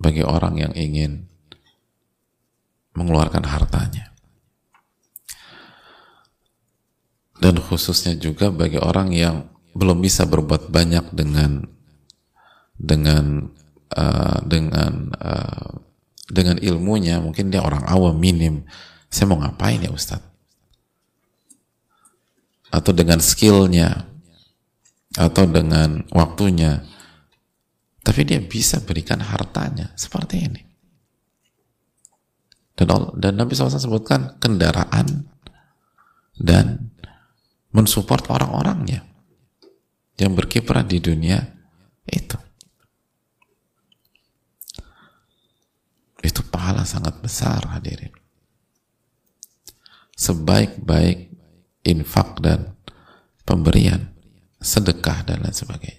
bagi 0.00 0.24
orang 0.24 0.56
yang 0.56 0.72
ingin 0.72 1.28
mengeluarkan 2.96 3.44
hartanya. 3.46 4.10
Dan 7.38 7.62
khususnya 7.62 8.18
juga 8.18 8.50
bagi 8.50 8.82
orang 8.82 9.14
yang 9.14 9.46
belum 9.78 10.02
bisa 10.02 10.26
berbuat 10.26 10.74
banyak 10.74 11.14
dengan 11.14 11.62
dengan 12.74 13.46
uh, 13.94 14.38
dengan 14.42 15.14
uh, 15.14 15.70
dengan 16.26 16.58
ilmunya, 16.58 17.22
mungkin 17.22 17.54
dia 17.54 17.62
orang 17.62 17.86
awam 17.86 18.18
minim. 18.18 18.66
Saya 19.06 19.30
mau 19.30 19.38
ngapain 19.38 19.80
ya 19.80 19.94
Ustadz? 19.94 20.26
Atau 22.68 22.92
dengan 22.92 23.22
skillnya, 23.22 24.04
atau 25.16 25.48
dengan 25.48 26.04
waktunya 26.12 26.84
tapi 28.08 28.24
dia 28.24 28.40
bisa 28.40 28.80
berikan 28.80 29.20
hartanya 29.20 29.92
seperti 29.92 30.40
ini. 30.40 30.64
Dan, 32.72 32.88
Allah, 32.88 33.12
dan 33.20 33.36
Nabi 33.36 33.52
SAW 33.52 33.76
sebutkan 33.76 34.40
kendaraan 34.40 35.28
dan 36.40 36.88
mensupport 37.68 38.32
orang-orangnya 38.32 39.04
yang 40.16 40.32
berkiprah 40.32 40.88
di 40.88 41.04
dunia 41.04 41.36
itu. 42.08 42.40
Itu 46.24 46.40
pahala 46.48 46.88
sangat 46.88 47.20
besar 47.20 47.60
hadirin. 47.76 48.16
Sebaik-baik 50.16 51.28
infak 51.84 52.40
dan 52.40 52.72
pemberian 53.44 54.16
sedekah 54.64 55.28
dan 55.28 55.44
lain 55.44 55.52
sebagainya. 55.52 55.97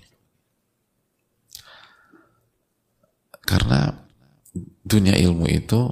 Karena 3.49 3.89
dunia 4.85 5.17
ilmu 5.17 5.49
itu 5.49 5.89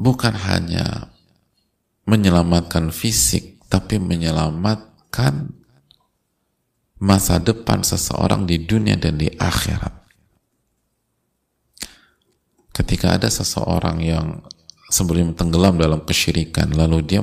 bukan 0.00 0.32
hanya 0.48 1.12
menyelamatkan 2.08 2.88
fisik, 2.88 3.60
tapi 3.68 4.00
menyelamatkan 4.00 5.52
masa 6.96 7.36
depan 7.36 7.84
seseorang 7.84 8.48
di 8.48 8.64
dunia 8.64 8.96
dan 8.96 9.20
di 9.20 9.28
akhirat. 9.28 10.08
Ketika 12.72 13.20
ada 13.20 13.28
seseorang 13.28 14.00
yang 14.00 14.40
sebelum 14.88 15.36
tenggelam 15.36 15.76
dalam 15.76 16.00
kesyirikan, 16.00 16.72
lalu 16.72 17.04
dia 17.04 17.20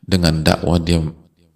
dengan 0.00 0.40
dakwah 0.40 0.80
dia 0.80 0.96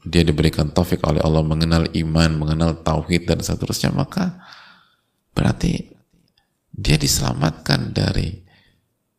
dia 0.07 0.23
diberikan 0.23 0.71
taufik 0.71 1.03
oleh 1.03 1.19
Allah 1.19 1.43
mengenal 1.43 1.91
iman, 1.91 2.31
mengenal 2.39 2.79
tauhid 2.79 3.27
dan 3.27 3.43
seterusnya, 3.43 3.91
maka 3.91 4.39
berarti 5.37 5.93
dia 6.73 6.97
diselamatkan 6.97 7.93
dari 7.93 8.41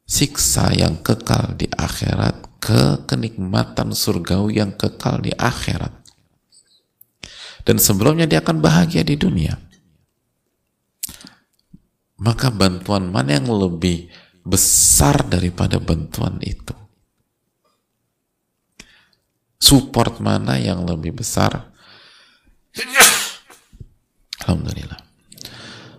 siksa 0.02 0.74
yang 0.74 1.06
kekal 1.06 1.54
di 1.54 1.70
akhirat 1.70 2.58
ke 2.58 3.06
kenikmatan 3.06 3.94
surgawi 3.94 4.58
yang 4.58 4.74
kekal 4.74 5.22
di 5.22 5.30
akhirat. 5.38 5.94
Dan 7.62 7.78
sebelumnya 7.78 8.26
dia 8.26 8.42
akan 8.42 8.64
bahagia 8.64 9.06
di 9.06 9.14
dunia. 9.14 9.54
Maka 12.18 12.50
bantuan 12.50 13.14
mana 13.14 13.38
yang 13.38 13.52
lebih 13.52 14.10
besar 14.42 15.22
daripada 15.28 15.78
bantuan 15.78 16.40
itu? 16.42 16.74
support 19.68 20.22
mana 20.22 20.56
yang 20.62 20.86
lebih 20.86 21.18
besar 21.18 21.74
Alhamdulillah 24.46 25.02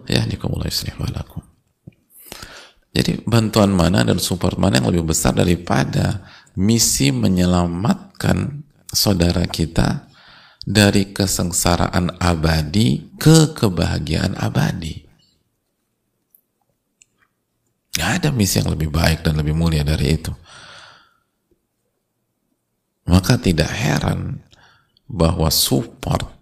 ya 0.08 0.24
jadi 2.98 3.20
bantuan 3.28 3.70
mana 3.70 4.02
dan 4.02 4.18
support 4.18 4.56
mana 4.56 4.80
yang 4.80 4.88
lebih 4.88 5.12
besar 5.12 5.36
daripada 5.36 6.24
misi 6.56 7.12
menyelamatkan 7.12 8.64
saudara 8.90 9.44
kita 9.46 10.08
dari 10.64 11.12
kesengsaraan 11.12 12.20
abadi 12.20 13.16
ke 13.16 13.56
kebahagiaan 13.56 14.36
abadi. 14.36 15.04
Gak 17.98 18.22
ada 18.22 18.28
misi 18.30 18.62
yang 18.62 18.72
lebih 18.72 18.92
baik 18.94 19.26
dan 19.26 19.40
lebih 19.40 19.56
mulia 19.56 19.82
dari 19.82 20.14
itu. 20.14 20.30
Maka 23.08 23.40
tidak 23.40 23.72
heran 23.72 24.44
bahwa 25.08 25.48
support 25.48 26.37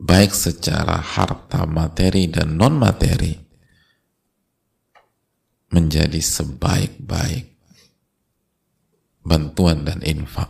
baik 0.00 0.32
secara 0.32 0.96
harta 0.96 1.68
materi 1.68 2.24
dan 2.32 2.56
non 2.56 2.80
materi 2.80 3.36
menjadi 5.70 6.18
sebaik-baik 6.18 7.46
bantuan 9.20 9.84
dan 9.84 10.00
infak. 10.00 10.48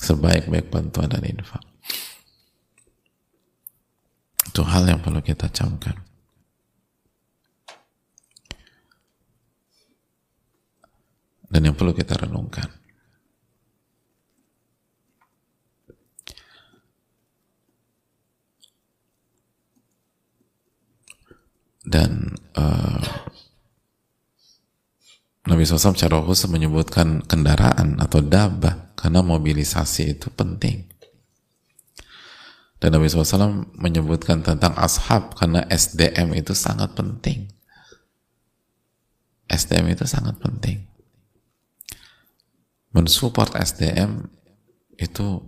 Sebaik-baik 0.00 0.72
bantuan 0.72 1.12
dan 1.12 1.26
infak. 1.26 1.60
Itu 4.48 4.64
hal 4.64 4.88
yang 4.88 5.04
perlu 5.04 5.20
kita 5.20 5.50
camkan. 5.52 5.98
Dan 11.50 11.66
yang 11.66 11.74
perlu 11.74 11.90
kita 11.90 12.14
renungkan 12.14 12.79
dan 21.84 22.36
uh, 22.56 23.00
Nabi 25.48 25.64
SAW 25.64 25.96
secara 25.96 26.20
khusus 26.20 26.52
menyebutkan 26.52 27.24
kendaraan 27.24 27.96
atau 27.96 28.20
dabah 28.20 28.92
karena 28.92 29.24
mobilisasi 29.24 30.20
itu 30.20 30.28
penting. 30.28 30.84
Dan 32.80 32.96
Nabi 32.96 33.08
SAW 33.08 33.72
menyebutkan 33.76 34.40
tentang 34.40 34.72
ashab 34.76 35.36
karena 35.36 35.64
SDM 35.68 36.32
itu 36.36 36.52
sangat 36.56 36.92
penting. 36.96 37.48
SDM 39.48 39.96
itu 39.96 40.04
sangat 40.08 40.36
penting. 40.40 40.88
Mensupport 42.92 43.56
SDM 43.60 44.28
itu 44.96 45.44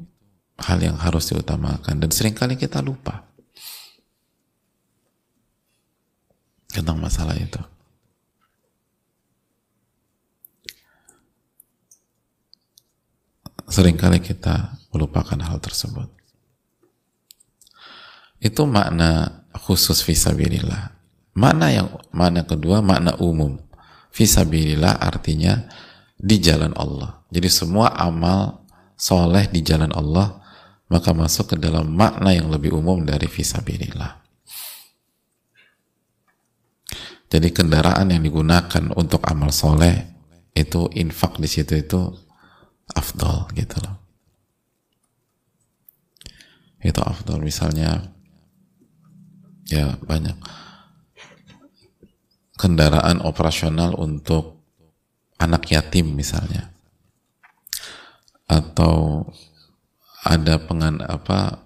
hal 0.61 0.78
yang 0.80 0.97
harus 1.01 1.28
diutamakan. 1.33 2.01
Dan 2.05 2.11
sering 2.12 2.37
kali 2.37 2.61
kita 2.61 2.85
lupa 2.85 3.32
tentang 6.72 6.96
masalah 6.96 7.36
itu. 7.36 7.60
Seringkali 13.68 14.20
kita 14.20 14.80
melupakan 14.92 15.38
hal 15.38 15.60
tersebut. 15.60 16.08
itu 18.42 18.66
makna 18.66 19.46
khusus 19.54 20.02
visabilillah. 20.02 20.90
Makna 21.38 21.70
yang 21.70 21.88
makna 22.10 22.42
kedua 22.42 22.82
makna 22.82 23.14
umum. 23.22 23.54
Visabilillah 24.10 24.98
artinya 24.98 25.62
di 26.18 26.42
jalan 26.42 26.74
Allah. 26.74 27.22
Jadi 27.30 27.46
semua 27.46 27.94
amal 27.94 28.66
soleh 28.98 29.46
di 29.46 29.62
jalan 29.62 29.94
Allah 29.94 30.42
maka 30.92 31.14
masuk 31.16 31.54
ke 31.54 31.56
dalam 31.56 31.88
makna 31.88 32.36
yang 32.36 32.52
lebih 32.52 32.76
umum 32.76 33.00
dari 33.06 33.24
visabilillah. 33.24 34.21
Jadi 37.33 37.49
kendaraan 37.49 38.12
yang 38.12 38.20
digunakan 38.20 38.93
untuk 38.93 39.24
amal 39.24 39.49
soleh 39.49 40.05
itu 40.53 40.85
infak 40.93 41.41
di 41.41 41.49
situ 41.49 41.80
itu 41.80 42.12
afdol 42.93 43.49
gitu 43.57 43.80
loh. 43.80 43.97
Itu 46.85 47.01
afdol. 47.01 47.41
Misalnya 47.41 48.05
ya 49.64 49.97
banyak 49.97 50.37
kendaraan 52.61 53.24
operasional 53.24 53.97
untuk 53.97 54.61
anak 55.41 55.72
yatim 55.72 56.12
misalnya. 56.12 56.68
Atau 58.45 59.24
ada 60.20 60.61
pengan 60.61 61.01
apa 61.01 61.64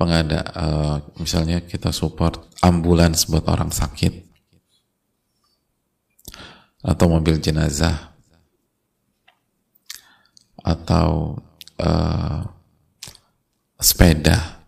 pengada 0.00 0.40
uh, 0.56 0.96
misalnya 1.20 1.60
kita 1.60 1.92
support 1.92 2.40
ambulans 2.64 3.28
buat 3.28 3.44
orang 3.52 3.68
sakit 3.68 4.27
atau 6.82 7.06
mobil 7.10 7.38
jenazah. 7.42 8.14
Atau 10.62 11.38
uh, 11.80 12.40
sepeda. 13.78 14.62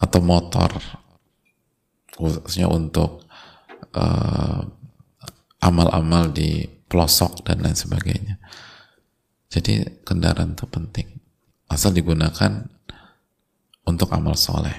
Atau 0.00 0.20
motor. 0.24 0.70
Khususnya 2.16 2.68
untuk 2.68 3.24
uh, 3.96 4.60
amal-amal 5.60 6.32
di 6.32 6.68
pelosok 6.90 7.46
dan 7.46 7.64
lain 7.64 7.76
sebagainya. 7.76 8.36
Jadi 9.50 10.04
kendaraan 10.04 10.54
itu 10.54 10.66
penting. 10.66 11.08
Asal 11.70 11.94
digunakan 11.94 12.66
untuk 13.86 14.10
amal 14.10 14.34
soleh. 14.34 14.74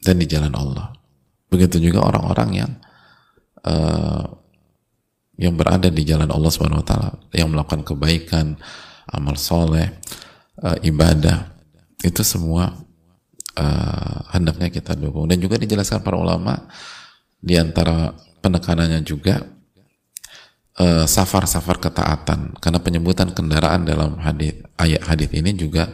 Dan 0.00 0.16
di 0.16 0.24
jalan 0.24 0.54
Allah. 0.56 0.94
Begitu 1.50 1.82
juga 1.82 2.06
orang-orang 2.06 2.50
yang 2.54 2.72
uh, 3.66 4.39
yang 5.40 5.56
berada 5.56 5.88
di 5.88 6.04
jalan 6.04 6.28
Allah 6.28 6.52
Subhanahu 6.52 6.84
wa 6.84 6.86
taala, 6.86 7.10
yang 7.32 7.48
melakukan 7.48 7.80
kebaikan, 7.80 8.60
amal 9.08 9.40
soleh, 9.40 9.88
uh, 10.60 10.76
ibadah, 10.84 11.48
itu 12.04 12.20
semua 12.20 12.76
uh, 13.56 14.18
hendaknya 14.36 14.68
kita 14.68 14.92
dukung. 14.92 15.24
Dan 15.32 15.40
juga 15.40 15.56
dijelaskan 15.56 16.04
para 16.04 16.20
ulama 16.20 16.68
di 17.40 17.56
antara 17.56 18.12
penekanannya 18.44 19.00
juga 19.00 19.40
safar 20.80 21.44
safar-safar 21.44 21.76
ketaatan 21.76 22.56
karena 22.56 22.80
penyebutan 22.80 23.36
kendaraan 23.36 23.84
dalam 23.84 24.16
hadis 24.16 24.64
ayat 24.80 25.04
hadis 25.04 25.28
ini 25.36 25.52
juga 25.52 25.92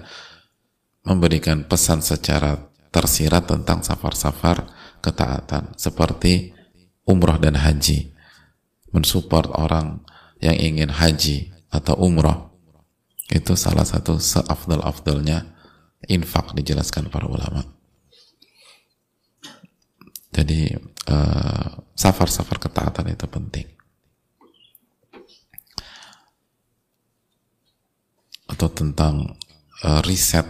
memberikan 1.02 1.66
pesan 1.66 2.06
secara 2.06 2.54
tersirat 2.94 3.50
tentang 3.50 3.82
safar-safar 3.82 4.70
ketaatan 5.02 5.74
seperti 5.74 6.54
umroh 7.02 7.34
dan 7.38 7.58
haji 7.58 8.14
mensupport 8.90 9.50
orang 9.56 10.02
yang 10.42 10.56
ingin 10.56 10.90
haji 10.92 11.52
atau 11.72 11.96
umroh. 11.98 12.54
Itu 13.26 13.58
salah 13.58 13.82
satu 13.82 14.22
seafdal-afdalnya 14.22 15.56
infak 16.06 16.54
dijelaskan 16.54 17.10
para 17.10 17.26
ulama. 17.26 17.66
Jadi 20.30 20.70
eh, 21.10 21.68
safar-safar 21.96 22.60
ketaatan 22.60 23.08
itu 23.10 23.26
penting. 23.26 23.66
Atau 28.46 28.70
tentang 28.70 29.34
uh, 29.82 30.00
riset 30.06 30.46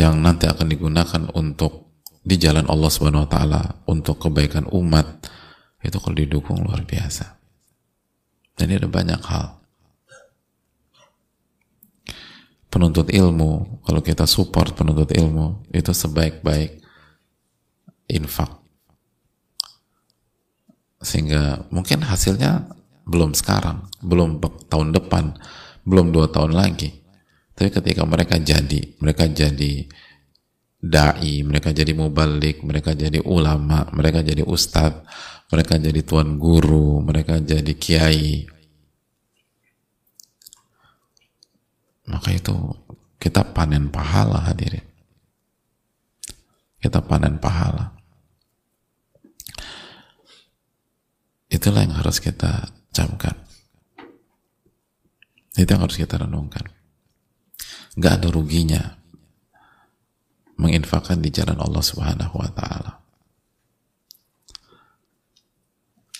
yang 0.00 0.18
nanti 0.24 0.48
akan 0.48 0.64
digunakan 0.64 1.22
untuk 1.36 1.92
di 2.24 2.40
jalan 2.40 2.64
Allah 2.72 2.88
Subhanahu 2.88 3.28
wa 3.28 3.30
taala 3.30 3.62
untuk 3.84 4.16
kebaikan 4.16 4.64
umat 4.72 5.28
itu 5.80 5.96
kalau 5.96 6.16
didukung 6.16 6.60
luar 6.60 6.84
biasa. 6.84 7.40
Ini 8.60 8.76
ada 8.76 8.88
banyak 8.92 9.20
hal. 9.24 9.56
Penuntut 12.70 13.10
ilmu 13.10 13.82
kalau 13.82 14.04
kita 14.04 14.28
support 14.28 14.76
penuntut 14.76 15.10
ilmu 15.16 15.64
itu 15.72 15.90
sebaik-baik 15.90 16.78
infak. 18.12 18.60
Sehingga 21.00 21.64
mungkin 21.72 22.04
hasilnya 22.04 22.68
belum 23.08 23.32
sekarang 23.32 23.88
belum 24.04 24.38
tahun 24.68 24.92
depan 24.92 25.34
belum 25.88 26.12
dua 26.12 26.28
tahun 26.28 26.54
lagi. 26.54 27.00
Tapi 27.56 27.72
ketika 27.72 28.04
mereka 28.04 28.36
jadi 28.36 28.96
mereka 29.00 29.26
jadi 29.26 29.88
dai, 30.80 31.44
mereka 31.44 31.76
jadi 31.76 31.92
mubalik, 31.92 32.64
mereka 32.64 32.96
jadi 32.96 33.20
ulama, 33.20 33.84
mereka 33.92 34.24
jadi 34.24 34.40
ustadz, 34.40 35.04
mereka 35.52 35.76
jadi 35.76 36.00
tuan 36.00 36.40
guru, 36.40 37.04
mereka 37.04 37.36
jadi 37.36 37.72
kiai. 37.76 38.48
Maka 42.08 42.32
itu 42.34 42.56
kita 43.20 43.52
panen 43.52 43.92
pahala 43.92 44.40
hadirin. 44.48 44.82
Kita 46.80 47.04
panen 47.04 47.36
pahala. 47.36 47.92
Itulah 51.52 51.84
yang 51.84 51.98
harus 52.00 52.24
kita 52.24 52.72
camkan. 52.88 53.36
Itu 55.54 55.68
yang 55.68 55.84
harus 55.84 56.00
kita 56.00 56.16
renungkan. 56.16 56.64
Gak 58.00 58.22
ada 58.22 58.28
ruginya 58.32 58.99
menginfakkan 60.60 61.24
di 61.24 61.32
jalan 61.32 61.56
Allah 61.56 61.80
Subhanahu 61.80 62.36
wa 62.36 62.52
taala. 62.52 63.00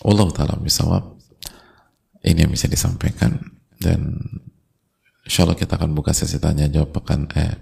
Allah 0.00 0.28
taala 0.32 0.56
bisawab. 0.56 1.20
Ini 2.24 2.48
yang 2.48 2.52
bisa 2.52 2.68
disampaikan. 2.68 3.36
Dan 3.80 4.16
insya 5.24 5.44
Allah 5.44 5.56
kita 5.56 5.76
akan 5.76 5.92
buka 5.92 6.12
sesi 6.16 6.40
tanya 6.40 6.68
jawab 6.68 6.92
pekan 6.96 7.28
eh, 7.36 7.52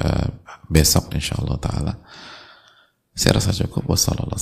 eh 0.00 0.28
besok 0.68 1.16
insya 1.16 1.40
Allah 1.40 1.56
taala. 1.56 1.92
Saya 3.16 3.40
rasa 3.40 3.56
cukup. 3.56 3.88
Wassalamualaikum 3.88 4.36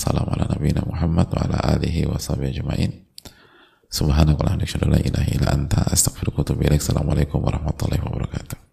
warahmatullahi 7.39 8.03
wabarakatuh 8.03 8.64